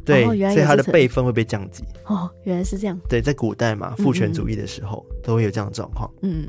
[0.05, 1.83] 对，哦、所以他的辈分会被降级。
[2.05, 2.99] 哦，原来是这样。
[3.07, 6.09] 对，在古代嘛，父权主义的时候，都会有这样的状况。
[6.21, 6.45] 嗯，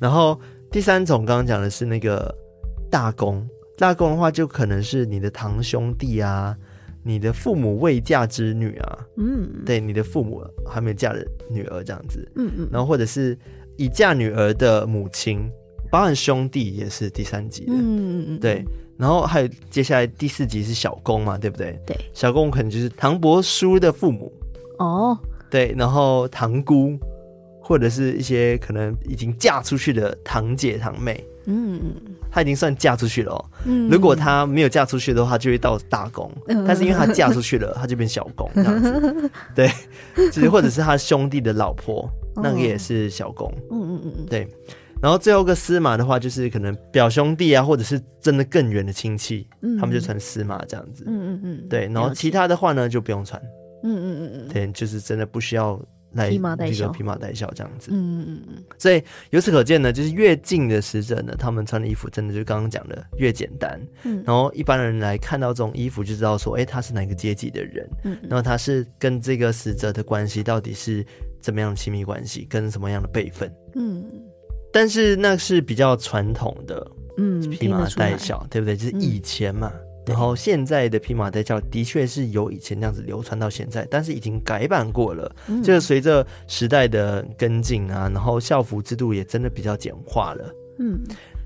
[0.00, 0.40] 然后
[0.70, 2.34] 第三种刚刚讲的是那个
[2.90, 6.56] 大公，大公的话就可能是你的堂兄弟啊，
[7.02, 12.26] 你的父母未嫁之女啊，嗯，对，你的父母还没有嫁的女儿这样子。
[12.36, 13.38] 嗯嗯，然后或者是
[13.76, 15.46] 已嫁女儿的母亲，
[15.90, 17.72] 包含兄弟也是第三级的。
[17.72, 18.64] 嗯嗯嗯，对。
[18.96, 21.78] 然后还有接下来第四集是小公嘛，对不对？
[21.86, 24.32] 对，小公可能就是唐伯叔的父母
[24.78, 25.18] 哦。
[25.50, 26.98] 对，然后堂姑
[27.60, 31.94] 或者是一些可能已经嫁出去的堂姐堂妹，嗯嗯，
[32.30, 33.44] 她已经算嫁出去了哦。
[33.64, 36.30] 嗯，如果她没有嫁出去的话，就会到大公。
[36.48, 39.30] 嗯，但是因为她嫁出去了，她就变小公 这样子。
[39.54, 39.70] 对，
[40.32, 43.52] 其实或者是他兄弟的老婆，那个也是小公。
[43.70, 44.48] 嗯嗯嗯嗯，对。
[45.02, 51.04] 然后最后一个司马的话，就是可能表兄弟啊，或者是真的更远的亲戚，嗯、他们就穿司马这样子。
[51.06, 51.86] 嗯嗯嗯，对。
[51.92, 53.40] 然后其他的话呢，就不用穿。
[53.82, 55.78] 嗯嗯嗯嗯，对，就是真的不需要
[56.12, 57.90] 来这个披麻戴孝这样子。
[57.92, 58.64] 嗯嗯嗯。
[58.78, 63.78] 所以由此可见呢，就是越近的死者呢，他们穿的衣服真的就刚刚讲的越简单。
[64.04, 64.22] 嗯。
[64.26, 67.86] 然后一般人来看到这种衣服，就知道说，哎，他是哪个阶级的人。
[68.04, 68.16] 嗯。
[68.22, 71.04] 然后他是跟这个死者的关系到底是
[71.42, 73.52] 怎么样的亲密关系，跟什么样的辈分。
[73.74, 74.02] 嗯。
[74.74, 76.84] 但是那是比较传统的，
[77.16, 78.76] 嗯，披麻戴孝，对不对？
[78.76, 79.70] 就是以前嘛。
[79.72, 85.32] 嗯、然后现在的披麻戴孝的确是由以前那样子流传到现在，但是已经改版过了。
[85.46, 90.54] 嗯、就是随着时代的跟进啊，然后校服制度也真的比较简化了。
[90.80, 91.00] 嗯。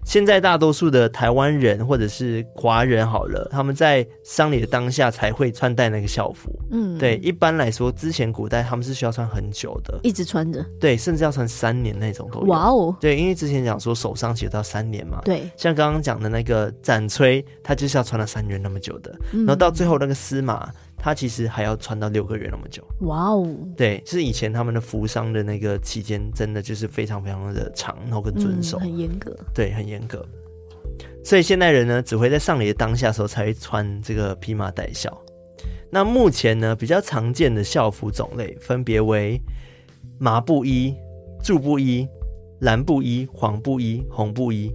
[0.09, 6.51] 现在大多数的台湾人或者是华人好了，他们在丧礼的当下才会穿戴那个校服。
[6.71, 10.65] 嗯，对，一般来说，之前古代他们是需要穿很久的，一直穿着。
[10.81, 12.27] 对，甚至要穿三年那种。
[12.47, 12.97] 哇哦！
[12.99, 15.21] 对，因为之前讲说守丧期有到三年嘛。
[15.27, 20.73] 对，像刚刚讲的那个斩炊，他就是要穿了三年那么久的，嗯、然后到最后那个丝麻。
[20.99, 23.47] 他其实还要穿到六个月那么久，哇哦！
[23.77, 30.27] 对，就是以前他们的服丧的那个期间，真的就是非常非常的长，然后跟遵守，嗯、很严格，对，很严格。
[31.25, 35.17] 所以现代人呢，只会在上礼的当下的时候才会穿这个披麻戴孝。
[35.91, 39.41] 那目前呢，比较常见的校服种类分别为
[40.19, 40.95] 麻布衣、
[41.43, 42.09] 贮布衣、
[42.61, 44.73] 蓝布衣、黄布衣、红布衣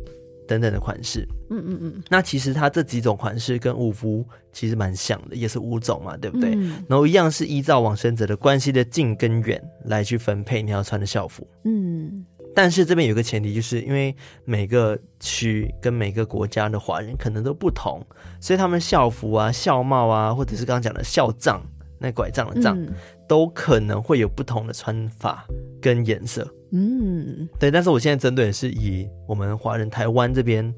[0.47, 1.27] 等等的款式。
[1.57, 2.03] 嗯嗯嗯。
[2.09, 6.53] 那其实它这几种款式跟五福其实蛮像的，也是五种嘛，对不对？
[6.55, 11.47] 嗯、然后一样是依照往生者的关系的近跟远来去分配你要穿的校服。
[11.63, 12.25] 嗯。
[12.55, 17.99] 但是这边有个前提，就是因为每个区跟每个国家的华人可能都不同，
[18.39, 21.65] 所以他们校服啊、校帽啊，或者是刚刚讲的校帐，
[21.97, 22.93] 那拐杖的杖，嗯、
[23.27, 25.47] 都可能会有不同的穿法
[25.81, 26.47] 跟颜色。
[26.69, 27.71] 嗯，对。
[27.71, 30.71] 但是我现在针对的是以我们华人台湾这边，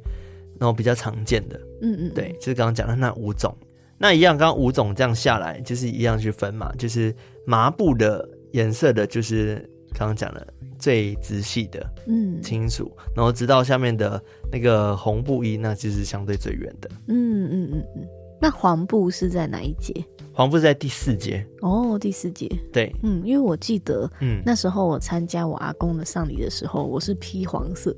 [0.60, 3.56] 然后比较常见的，嗯嗯，对，就是刚刚讲的那五种。
[3.98, 7.16] 那一样，刚刚五种这样下来，就是一样去分嘛，就是
[7.46, 9.58] 麻布的颜色的，就是
[9.94, 10.46] 刚刚讲的。
[10.78, 18.08] 最直系的，嗯，清楚，然后直到下面的那个红布衣，那就是相对最远的，嗯嗯嗯嗯。
[18.42, 19.94] 那黄布是在哪一节？
[20.34, 22.52] 黄布是在第四节哦，第四节。
[22.74, 27.96] 对，嗯，因为我记得，嗯，那时候我参加我阿公的丧礼的时候，我是披黄色。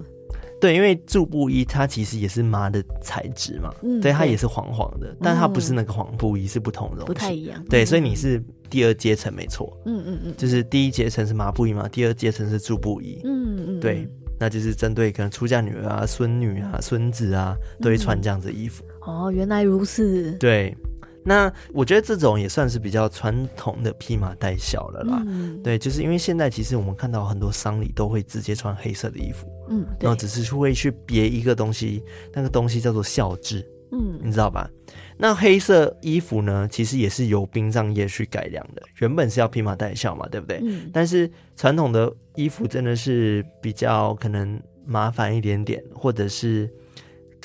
[0.60, 7.63] 对，因为助布衣它其实也是麻的材质嘛，嗯，对，它也是黄黄的，但它不是那个黄布衣，是不同的东西，不太一样。
[7.70, 14.08] 对，所以你是第二阶层没错，嗯嗯嗯，就是第一阶层是麻布衣嘛，第二阶层是助布衣，嗯嗯，对，
[14.39, 18.84] 那就是针对可能出嫁女儿啊、孙女啊、孙子啊，都会穿这样子的衣服。
[19.02, 20.32] 哦，原来如此。
[20.39, 20.76] 对。
[21.28, 25.22] 那我觉得这种也算是比较传统的披麻戴孝了啦。
[25.28, 32.02] 嗯，对，就是因为现在其实我们看到很多丧礼都会直接穿黑色的衣服，嗯，然后只是会去别一个东西，
[32.34, 33.62] 那个东西叫做孝字，
[33.92, 34.70] 嗯，你知道吧？
[35.18, 40.62] 那黑色衣服呢，其实也是由殡葬业去改良的，原本是要披麻戴孝嘛，对不对？
[40.63, 46.72] 嗯，但是传统的衣服真的是比较可能麻烦一点点，或者是。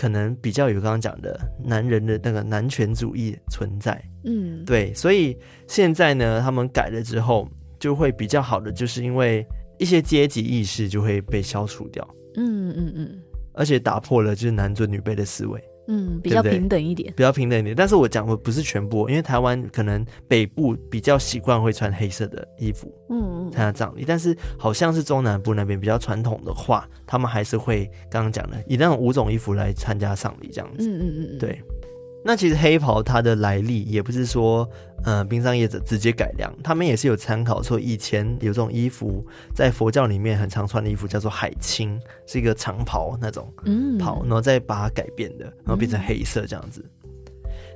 [0.02, 5.38] 可能比较有刚刚讲的男人的那个男权主义存在，嗯，对，所以
[5.68, 9.46] 现在呢，他们改了之后就会比较好的，就是因为
[9.78, 15.62] 一些阶级意识就会被消除掉，嗯嗯嗯，而且打破了就是男尊女卑的思维。
[15.88, 17.74] 嗯，比较平等一点，比较平等一点。
[17.74, 24.04] 但是我讲的不是全部，因为台湾可能北部比较习惯会穿黑色的衣服，嗯嗯，参加葬礼。
[24.06, 30.88] 但是好像是中南部那边比较传统的话，他们还是会刚刚讲的以那种五种衣服来参加丧礼这样子。
[30.88, 31.60] 嗯嗯嗯，对。
[32.24, 34.68] 那其实黑袍它的来历也不是说，
[35.04, 43.52] 呃，冰上业者直接改良，他们也是有参考说以前有这种衣服，在佛教里面很常穿的衣服叫做海青，是一个长袍那种
[43.98, 46.84] 袍，然后再把它改变的，然后变成黑色这样子。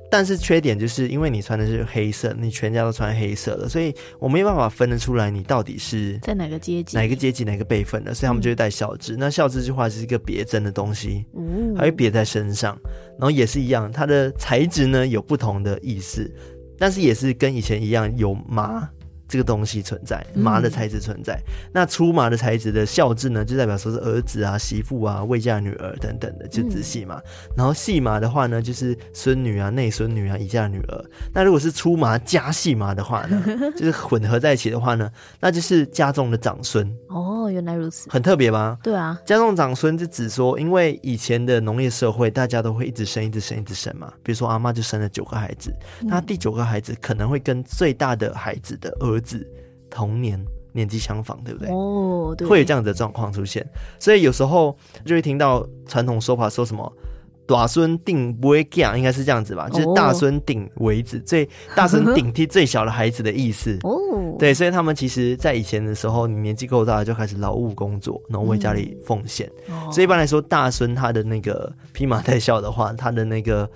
[0.09, 9.15] 但是缺点就是因为你穿的是黑色，你全家都穿黑色的，所以我没办法分得出来你到底是在哪个阶级、哪个阶级、哪个辈分的，所以他们就会戴孝字。
[9.15, 12.77] 嗯、那孝字这句话是一个别针的东西，嗯，还会别在身上，
[13.19, 16.29] 然后也是一样，它的材质呢有不同的意思，
[16.77, 18.89] 但是也是跟以前一样有麻。
[19.27, 21.33] 这个东西存在，麻的材质存在。
[21.47, 27.21] 嗯、那粗麻的材质的孝字呢，就代表说是儿子啊、媳妇啊、未嫁女儿等等的，就直系嘛。
[27.25, 31.05] 嗯、然后细麻的话呢，就是孙女啊、内孙女啊、已嫁女儿。
[31.33, 33.43] 那如果是粗麻加细麻的话呢，
[33.75, 36.89] 就是混合在一起的话呢，那就是家中的长孙。
[37.09, 38.77] 哦，原来如此，很特别吧？
[38.81, 44.11] 对啊，家中长孙就指说，因为以前的农业社会，大家都会一直生、一直生、一直生嘛。
[44.23, 49.16] 比如说阿妈就生了九个孩子，嗯、那第九个孩子可能会跟最大的孩子的儿子。
[49.17, 49.45] 儿子
[49.89, 50.39] 同年
[50.73, 51.69] 年纪相仿，对不对？
[51.69, 53.67] 哦，对，会有这样的状况出现，
[53.99, 56.91] 所以有时候就会听到传统说法，说什么
[57.47, 59.67] “大孙顶不会嫁”，应该是这样子吧？
[59.69, 63.79] 就是大孙顶为子，最大孙顶替最小的孩子的意思。
[63.83, 63.97] 哦，
[64.37, 69.49] 对，所以他们其实在以前的时候，你年纪够大就开始劳务工作，然后为家里奉献。
[69.69, 73.67] 嗯、所以一般来说，大孙他的那个披麻戴孝的话，他的那个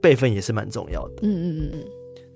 [0.00, 1.14] 辈分也是蛮重要的。
[1.22, 1.84] 嗯嗯嗯嗯。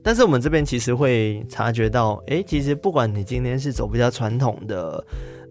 [0.06, 5.04] 但是我们这边其实会察觉到，哎，其实不管你今天是走比较传统的，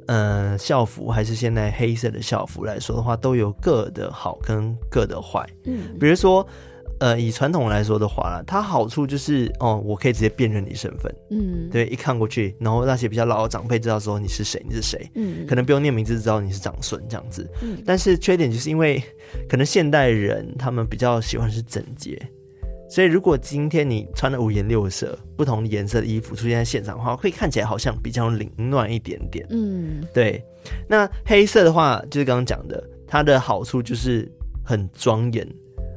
[0.08, 5.46] 呃，校服，还是现在黑色的校服来说的话，都有各的好跟各的坏。
[5.66, 6.48] 嗯，比如说，
[7.02, 11.14] 呃，以传统来说的话啦，它好处就是，哦，我可以直接辨认你身份。
[11.32, 15.12] 嗯，对，一看过去，然后那些比较老的长辈知道说你是谁，你是谁。
[15.16, 17.46] 嗯，可能不用念名字知道你是长孙这样子。
[17.62, 19.04] 嗯，但是缺点就是因为
[19.50, 22.18] 可能现代人他们比较喜欢是整洁。
[22.96, 29.46] 所以，如果今天你穿的五颜六色、不同颜色的衣服出现在现场的话，会看起来好像比较凌乱一点点。
[29.50, 30.42] 嗯，对。
[30.88, 34.32] 那黑色的话，就是刚刚讲的，它的好处就是
[34.64, 35.46] 很庄严，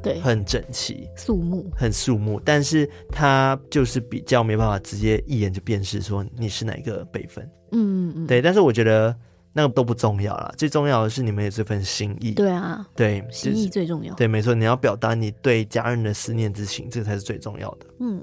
[0.02, 2.40] 对，很整齐、肃穆，很肃穆。
[2.44, 7.48] 但是它就是比较没办法直接一眼就辨识说你是哪个辈分。
[7.70, 8.42] 嗯嗯，对。
[8.42, 9.14] 但是我觉得。
[9.52, 12.32] 那个都不重要啦，最重要的是你们有这份心意。
[12.32, 14.14] 对啊，对，心意最重要。
[14.14, 17.86] 对，没错，你要表达你对家人的思念之情，这才是最重要的。
[18.00, 18.22] 嗯，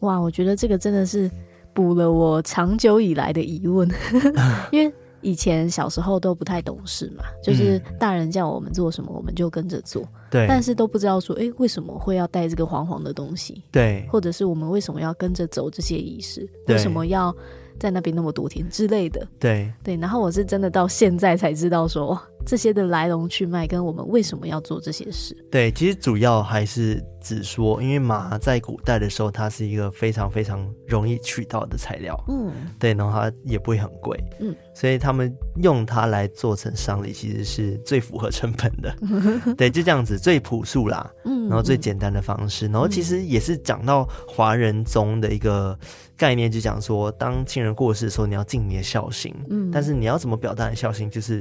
[0.00, 1.30] 哇，我觉得这个真的是
[1.74, 3.88] 补了我长久以来的疑问，
[4.72, 10.02] 因为以前小时候都不太懂事嘛，就是大人叫我们做什么，我们就跟着做。
[10.30, 13.62] 对，但是都不知道说，哎、欸，为什么会要带这个黄黄的东西？
[13.70, 16.48] 对，或者是我们为什么要跟着走这些仪式？
[16.66, 17.34] 为什么要
[17.78, 19.26] 在那边那么多天之类的？
[19.38, 19.96] 对对。
[19.96, 25.36] 然后我是真的到现在才知道说，哇，这些的来龙去脉跟我们为什么要做这些事。
[25.50, 27.02] 对，其实主要还是。
[27.24, 35.32] 只说，因为麻在古代的时候，它是一个非常非常容易取到的材料，嗯，对，然后它也不会很贵，嗯，所以他们
[35.62, 38.92] 用它来做成丧礼，其实是最符合成本的，
[39.54, 45.78] 对，就这样子最朴素啦，嗯，然后最简单的方式，然后其实也是讲到华人中的一个
[46.16, 51.40] 概念，就讲说，当亲人过世的时候，你要尽你的孝心，嗯，但是你要怎么表达你孝心，就是。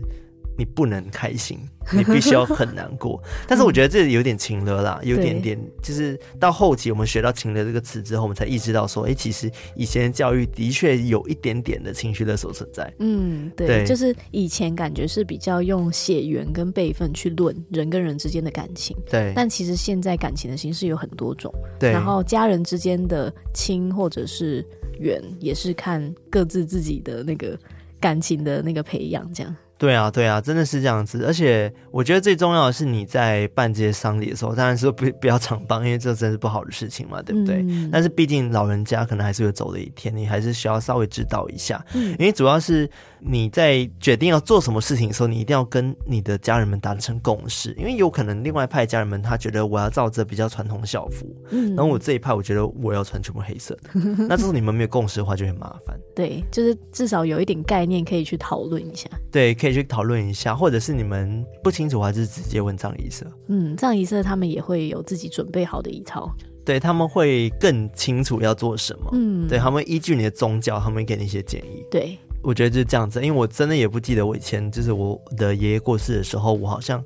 [0.62, 1.58] 你不能开心，
[1.92, 3.20] 你必须要很难过。
[3.48, 12.94] 但是我觉得这有点情了啦，有点点，就是到后期我们学到情了这个词之后，我们才意识到说，哎、欸，其实以前的教育的确有一点点的情绪勒索存在。
[13.00, 18.96] 嗯对，对，就是以前感觉是比较用血缘跟辈分去论人跟人之间的感情。
[19.10, 21.52] 对，但其实现在感情的形式有很多种。
[21.80, 24.64] 对，然后家人之间的亲或者是
[25.00, 27.58] 缘，也是看各自自己的那个
[28.00, 29.56] 感情的那个培养这样。
[29.82, 31.26] 对啊，对啊，真的是这样子。
[31.26, 37.66] 而且我觉得最重要的是你在办这些丧礼的时候，当然是不 不要常帮，因为这真是不好的事情嘛，对不对？
[37.68, 42.88] 嗯、但是毕竟老人家可能还是会走的一天，你还是需要稍微指导一下，嗯、因为主要是。
[43.24, 53.92] 你在决定要做什么事情的时候，你一定要跟你的家人们达成共识，因为有可能另外一派家人们他觉得我要照着比较传统校服，嗯，然后我这一派我觉得我要穿全部黑色的，
[54.28, 55.96] 那这时候你们没有共识的话就很麻烦。
[56.16, 59.08] 对，就是至少有一点概念可以去讨论一下。
[59.32, 63.26] 对，可以去讨论一下，或者是你们不清楚的话，就是直接问葬仪社。
[63.48, 66.34] 嗯，葬仪社他们也会有自己准备好的一套，
[66.66, 69.10] 对，他们会更清楚要做什么。
[69.14, 71.86] 嗯，对，他们依据你的宗教，他们会给你一些建议。
[71.90, 72.18] 对。
[72.44, 77.00] 我觉得就是这样子，因为我真的也不记得我以前就是我的爷爷过世的时候，我好像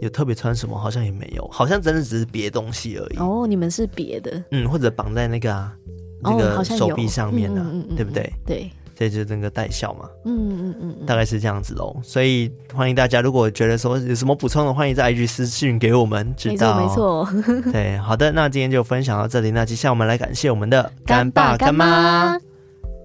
[0.00, 3.16] 有特别穿什么，好像也没有，好像真的只是别东西而已。
[3.16, 5.76] 哦，你们是别的，嗯，或者绑在那个啊，
[6.22, 8.32] 那个手臂上面的、啊嗯嗯嗯，对不对？
[8.46, 10.08] 对，这就是那个代孝嘛。
[10.24, 11.94] 嗯嗯嗯，大概是这样子喽。
[12.02, 16.80] 所以欢迎大家，如果觉得说有什么补充的，欢迎在 IG 私信给我们知道。
[16.80, 17.62] 没错，没错。
[17.70, 19.50] 对，好的，那今天就分享到这里。
[19.50, 22.38] 那接下来我们来感谢我们的干爸干妈。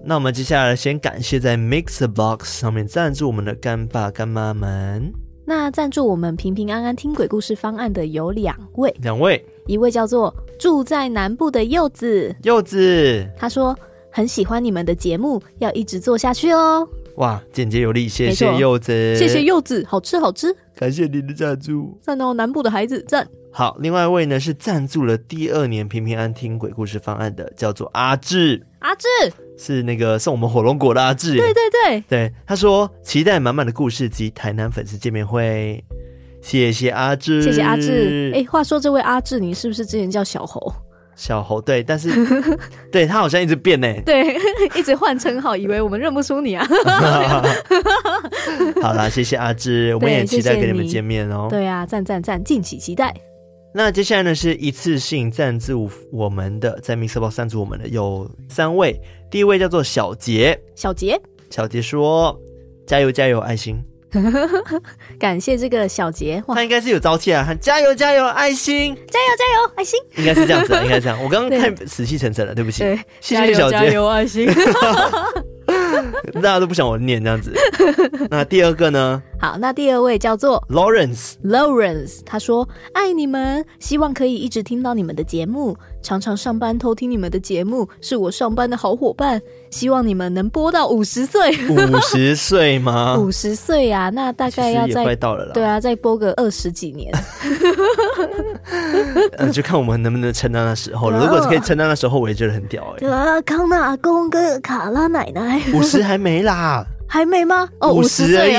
[0.04, 5.12] 那我们接下来先感谢在 MixerBox 上面赞助我们的干爸干妈们。
[5.44, 13.76] 那赞助我们平平安安听鬼故事方案的有两位，两位，一位叫做住在南部的柚子，柚子，他说
[14.12, 16.86] 很喜欢你们的节目，要一直做下去哦。
[17.16, 23.26] 哇，简洁有力，谢谢柚子，谢谢柚子，好吃好吃，感谢您的赞助，赞哦，南部的孩子赞。
[23.50, 28.66] 好，另外一位呢是赞助了第二年平平安听鬼故事方案的，叫做阿志。
[28.78, 29.06] 阿志
[29.58, 31.36] 是那个送我们火龙果的阿志。
[31.36, 35.84] 对对对对，他说期待满满的故事及台南粉丝见面会。
[36.40, 38.32] 谢谢阿志，谢谢阿志。
[38.34, 40.72] 哎，话说这位阿志，你是不是之前叫小猴？
[41.14, 42.10] 小猴对，但是
[42.90, 43.86] 对他好像一直变呢。
[44.04, 44.36] 对，
[44.74, 46.66] 一直换称号，以为我们认不出你啊。
[48.82, 51.48] 好啦，谢谢阿志，我们也期待跟你们见面哦。
[51.50, 53.14] 对啊，赞赞赞，敬请期待。
[53.74, 59.00] 那接下来呢，是一次性赞助我们的，在 MixerBox 赞助我们的有三位，
[59.30, 62.38] 第一位叫做小杰，小杰，小杰说
[62.86, 63.82] 加油加油爱心，
[65.18, 72.84] 感谢这个小杰，他应该是有朝气啊，喊加油加油爱心，加油加油爱心，应该是这样子， 应该是这样，我刚刚太死气沉沉了，对不起，
[73.20, 74.48] 谢谢小杰，加油爱心。
[76.34, 77.52] 大家都不想我念这样子。
[78.28, 79.22] 那第二个呢？
[79.42, 81.32] 好，那第二位叫做 Lawrence。
[81.44, 89.42] Lawrence 他说：“爱你们，希望可以一直听到你们的节目，常常上班偷听你们的节目，是我上班的好伙伴。
[89.68, 91.50] 希望你们能播到五十岁。
[91.68, 93.16] 五十岁吗？
[93.18, 95.50] 五十岁啊，那大概要再快到了啦。
[95.52, 97.12] 对啊，再播个二十几年。
[99.38, 101.18] 呃，就看我们能不能撑到那时候了。
[101.18, 103.10] 如果是可以撑到那时候，我也觉得很屌哎、欸。
[103.10, 105.60] 啊，康纳阿公跟卡拉奶奶。
[105.74, 107.68] 五十还没啦，还没吗？
[107.78, 108.54] 哦，五十而已，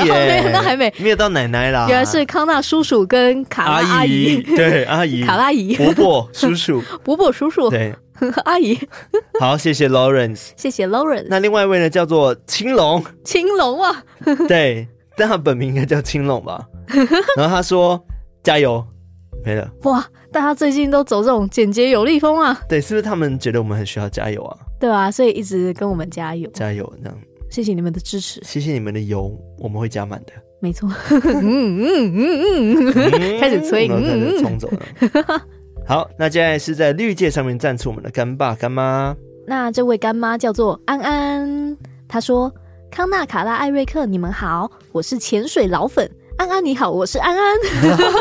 [0.52, 1.86] 那还没，没有到奶奶啦。
[1.88, 7.92] 原来是康纳叔叔跟卡拉阿姨， 对，阿姨，卡拉姨，伯伯叔叔， 伯伯叔叔，对，
[8.44, 8.78] 阿姨。
[9.40, 11.26] 好，谢谢 Lawrence，谢谢 Lawrence。
[11.28, 14.00] 那另外一位呢，叫做青龙，青龙啊，
[14.46, 14.86] 对，
[15.16, 16.64] 但他本名应该叫青龙吧。
[17.36, 18.00] 然后他说
[18.44, 18.86] 加油，
[19.44, 19.68] 没了。
[19.82, 22.56] 哇，大家最近都走这种简洁有力风啊。
[22.68, 24.56] 对，是不是他们觉得我们很需要加油啊？
[24.78, 27.18] 对啊，所以一直跟我们加油，加油，这样。
[27.54, 30.32] 谢谢你们的支持，谢谢你们的油，我们会加满的。
[30.60, 35.40] 没错，嗯嗯嗯嗯，开始催，嗯始冲走了。
[35.86, 39.14] 好，那接下来是在绿界上面站出我们的干爸干妈。
[39.46, 41.76] 那这位干妈叫做安安，
[42.08, 42.52] 她说。
[42.90, 46.08] 康纳、卡拉、艾瑞克，你们好，我是潜水老粉。
[46.36, 47.58] 安安你好，我是安安。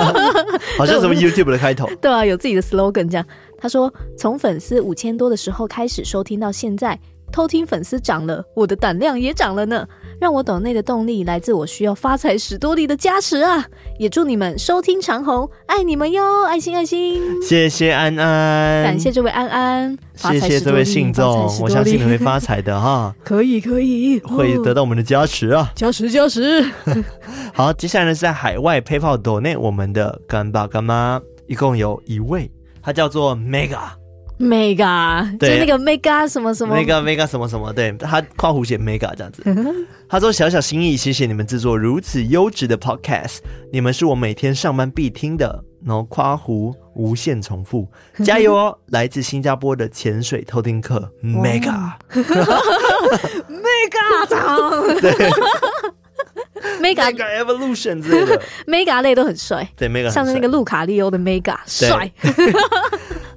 [0.78, 1.88] 好像什么 YouTube 的开头。
[2.02, 3.26] 对啊，有自己的 slogan 这样。
[3.58, 7.00] 他说，从粉丝五千多的时候开始收听到现在，
[7.34, 9.86] 偷听粉丝涨了，我的胆量也涨了呢。
[10.22, 13.66] 让我抖内的动力来自我需要发财史多利的加持啊！
[14.00, 16.46] 也祝你们收听长虹，爱你们哟！
[16.46, 23.14] 爱心爱心，谢谢安安，感谢这位安安，谢谢这位信众，我相信你会发财的哈！
[23.26, 25.70] 可以可以，会得到我们的加持啊！
[25.76, 26.64] 加 持加持。
[27.54, 32.50] 好，接下来呢是在海外 PayPal 抖内我们的干爸干妈，一共有一位，
[32.82, 34.03] 他叫做 Mega。
[34.44, 39.44] Mega，就那个 Mega 什么什么，Mega Mega 什么什么，对，他括弧写 Mega 这样子。
[40.10, 43.38] 他说：“小小心意，谢谢你们制作如此优质的 Podcast，
[43.72, 47.86] 你们是我每天上班必听的。”然后夸弧无限重复，
[48.24, 48.78] 加油哦！
[48.88, 51.90] 来自新加坡的潜水偷听客 Mega，Mega
[54.30, 55.12] 长，对
[56.80, 57.12] ，Mega
[57.44, 62.10] Evolution 之类的，Mega 类都很帅，对，Mega 像是那个路卡利欧的 Mega 帅。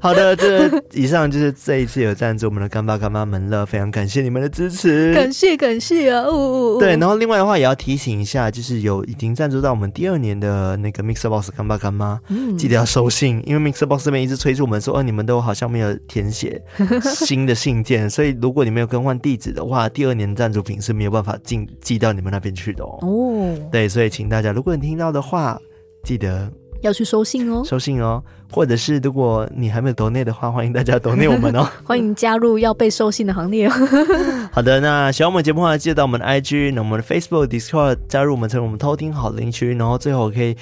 [0.06, 6.22] 好的，这以上就是这一次有赞助我们的干爸干妈们了，非常感谢你们的支持，感谢感谢啊！
[6.22, 16.62] 哦，对，然后另外的话也要提醒一下，就是有已经赞助到我们第二年的那个 Mixer Box 干爸干妈，嗯，记得要收信，因为 Mixer Box 这边一直催促我们说，哦，你们都好像没有填写
[17.02, 22.96] 新的信件，所以如果你没有更换地址的话，第二年赞助品是没有办法进寄到你们那边去的哦。
[23.02, 25.60] 哦，对，所以请大家，如果你听到的话，
[26.04, 26.48] 记得。
[26.82, 28.22] 要去收信哦，收信哦，
[28.52, 33.72] 或者是如果你还没有抖内的话，欢迎大家抖内我们哦， 欢迎加入要被收信的行列哦。
[34.52, 40.56] 好的，那喜欢我们节目的话，记得到我们的 IG，那我们的 Facebook、Discord 加入我们，成为我们偷听好邻居，然后最后可以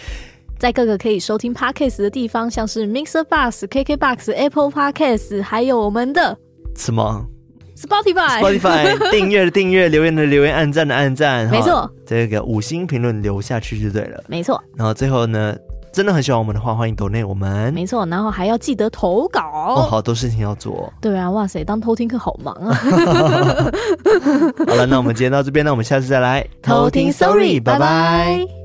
[0.59, 6.37] 在各个可以收听 Podcast 的地方，像是 Mixer Box、KK Box、Apple Podcast，还有我们的
[6.77, 7.27] 什么
[7.77, 14.63] ？Spotify、Spotify 订阅的订阅，留言的留言，按赞的按赞，没错，这个五星评论留下去就对了，没错。
[14.77, 15.55] 然后最后呢？
[15.95, 17.73] 真的很喜欢我们的话，欢迎 donate 我们。
[17.73, 20.93] 没错，然后还要记得投稿哦，好多事情要做。
[21.01, 22.75] 对啊，哇塞，当偷听客好忙啊。
[24.67, 27.13] 好了，那我们今天到这边，那我们下次再来偷听。
[27.13, 28.64] Sorry，拜拜。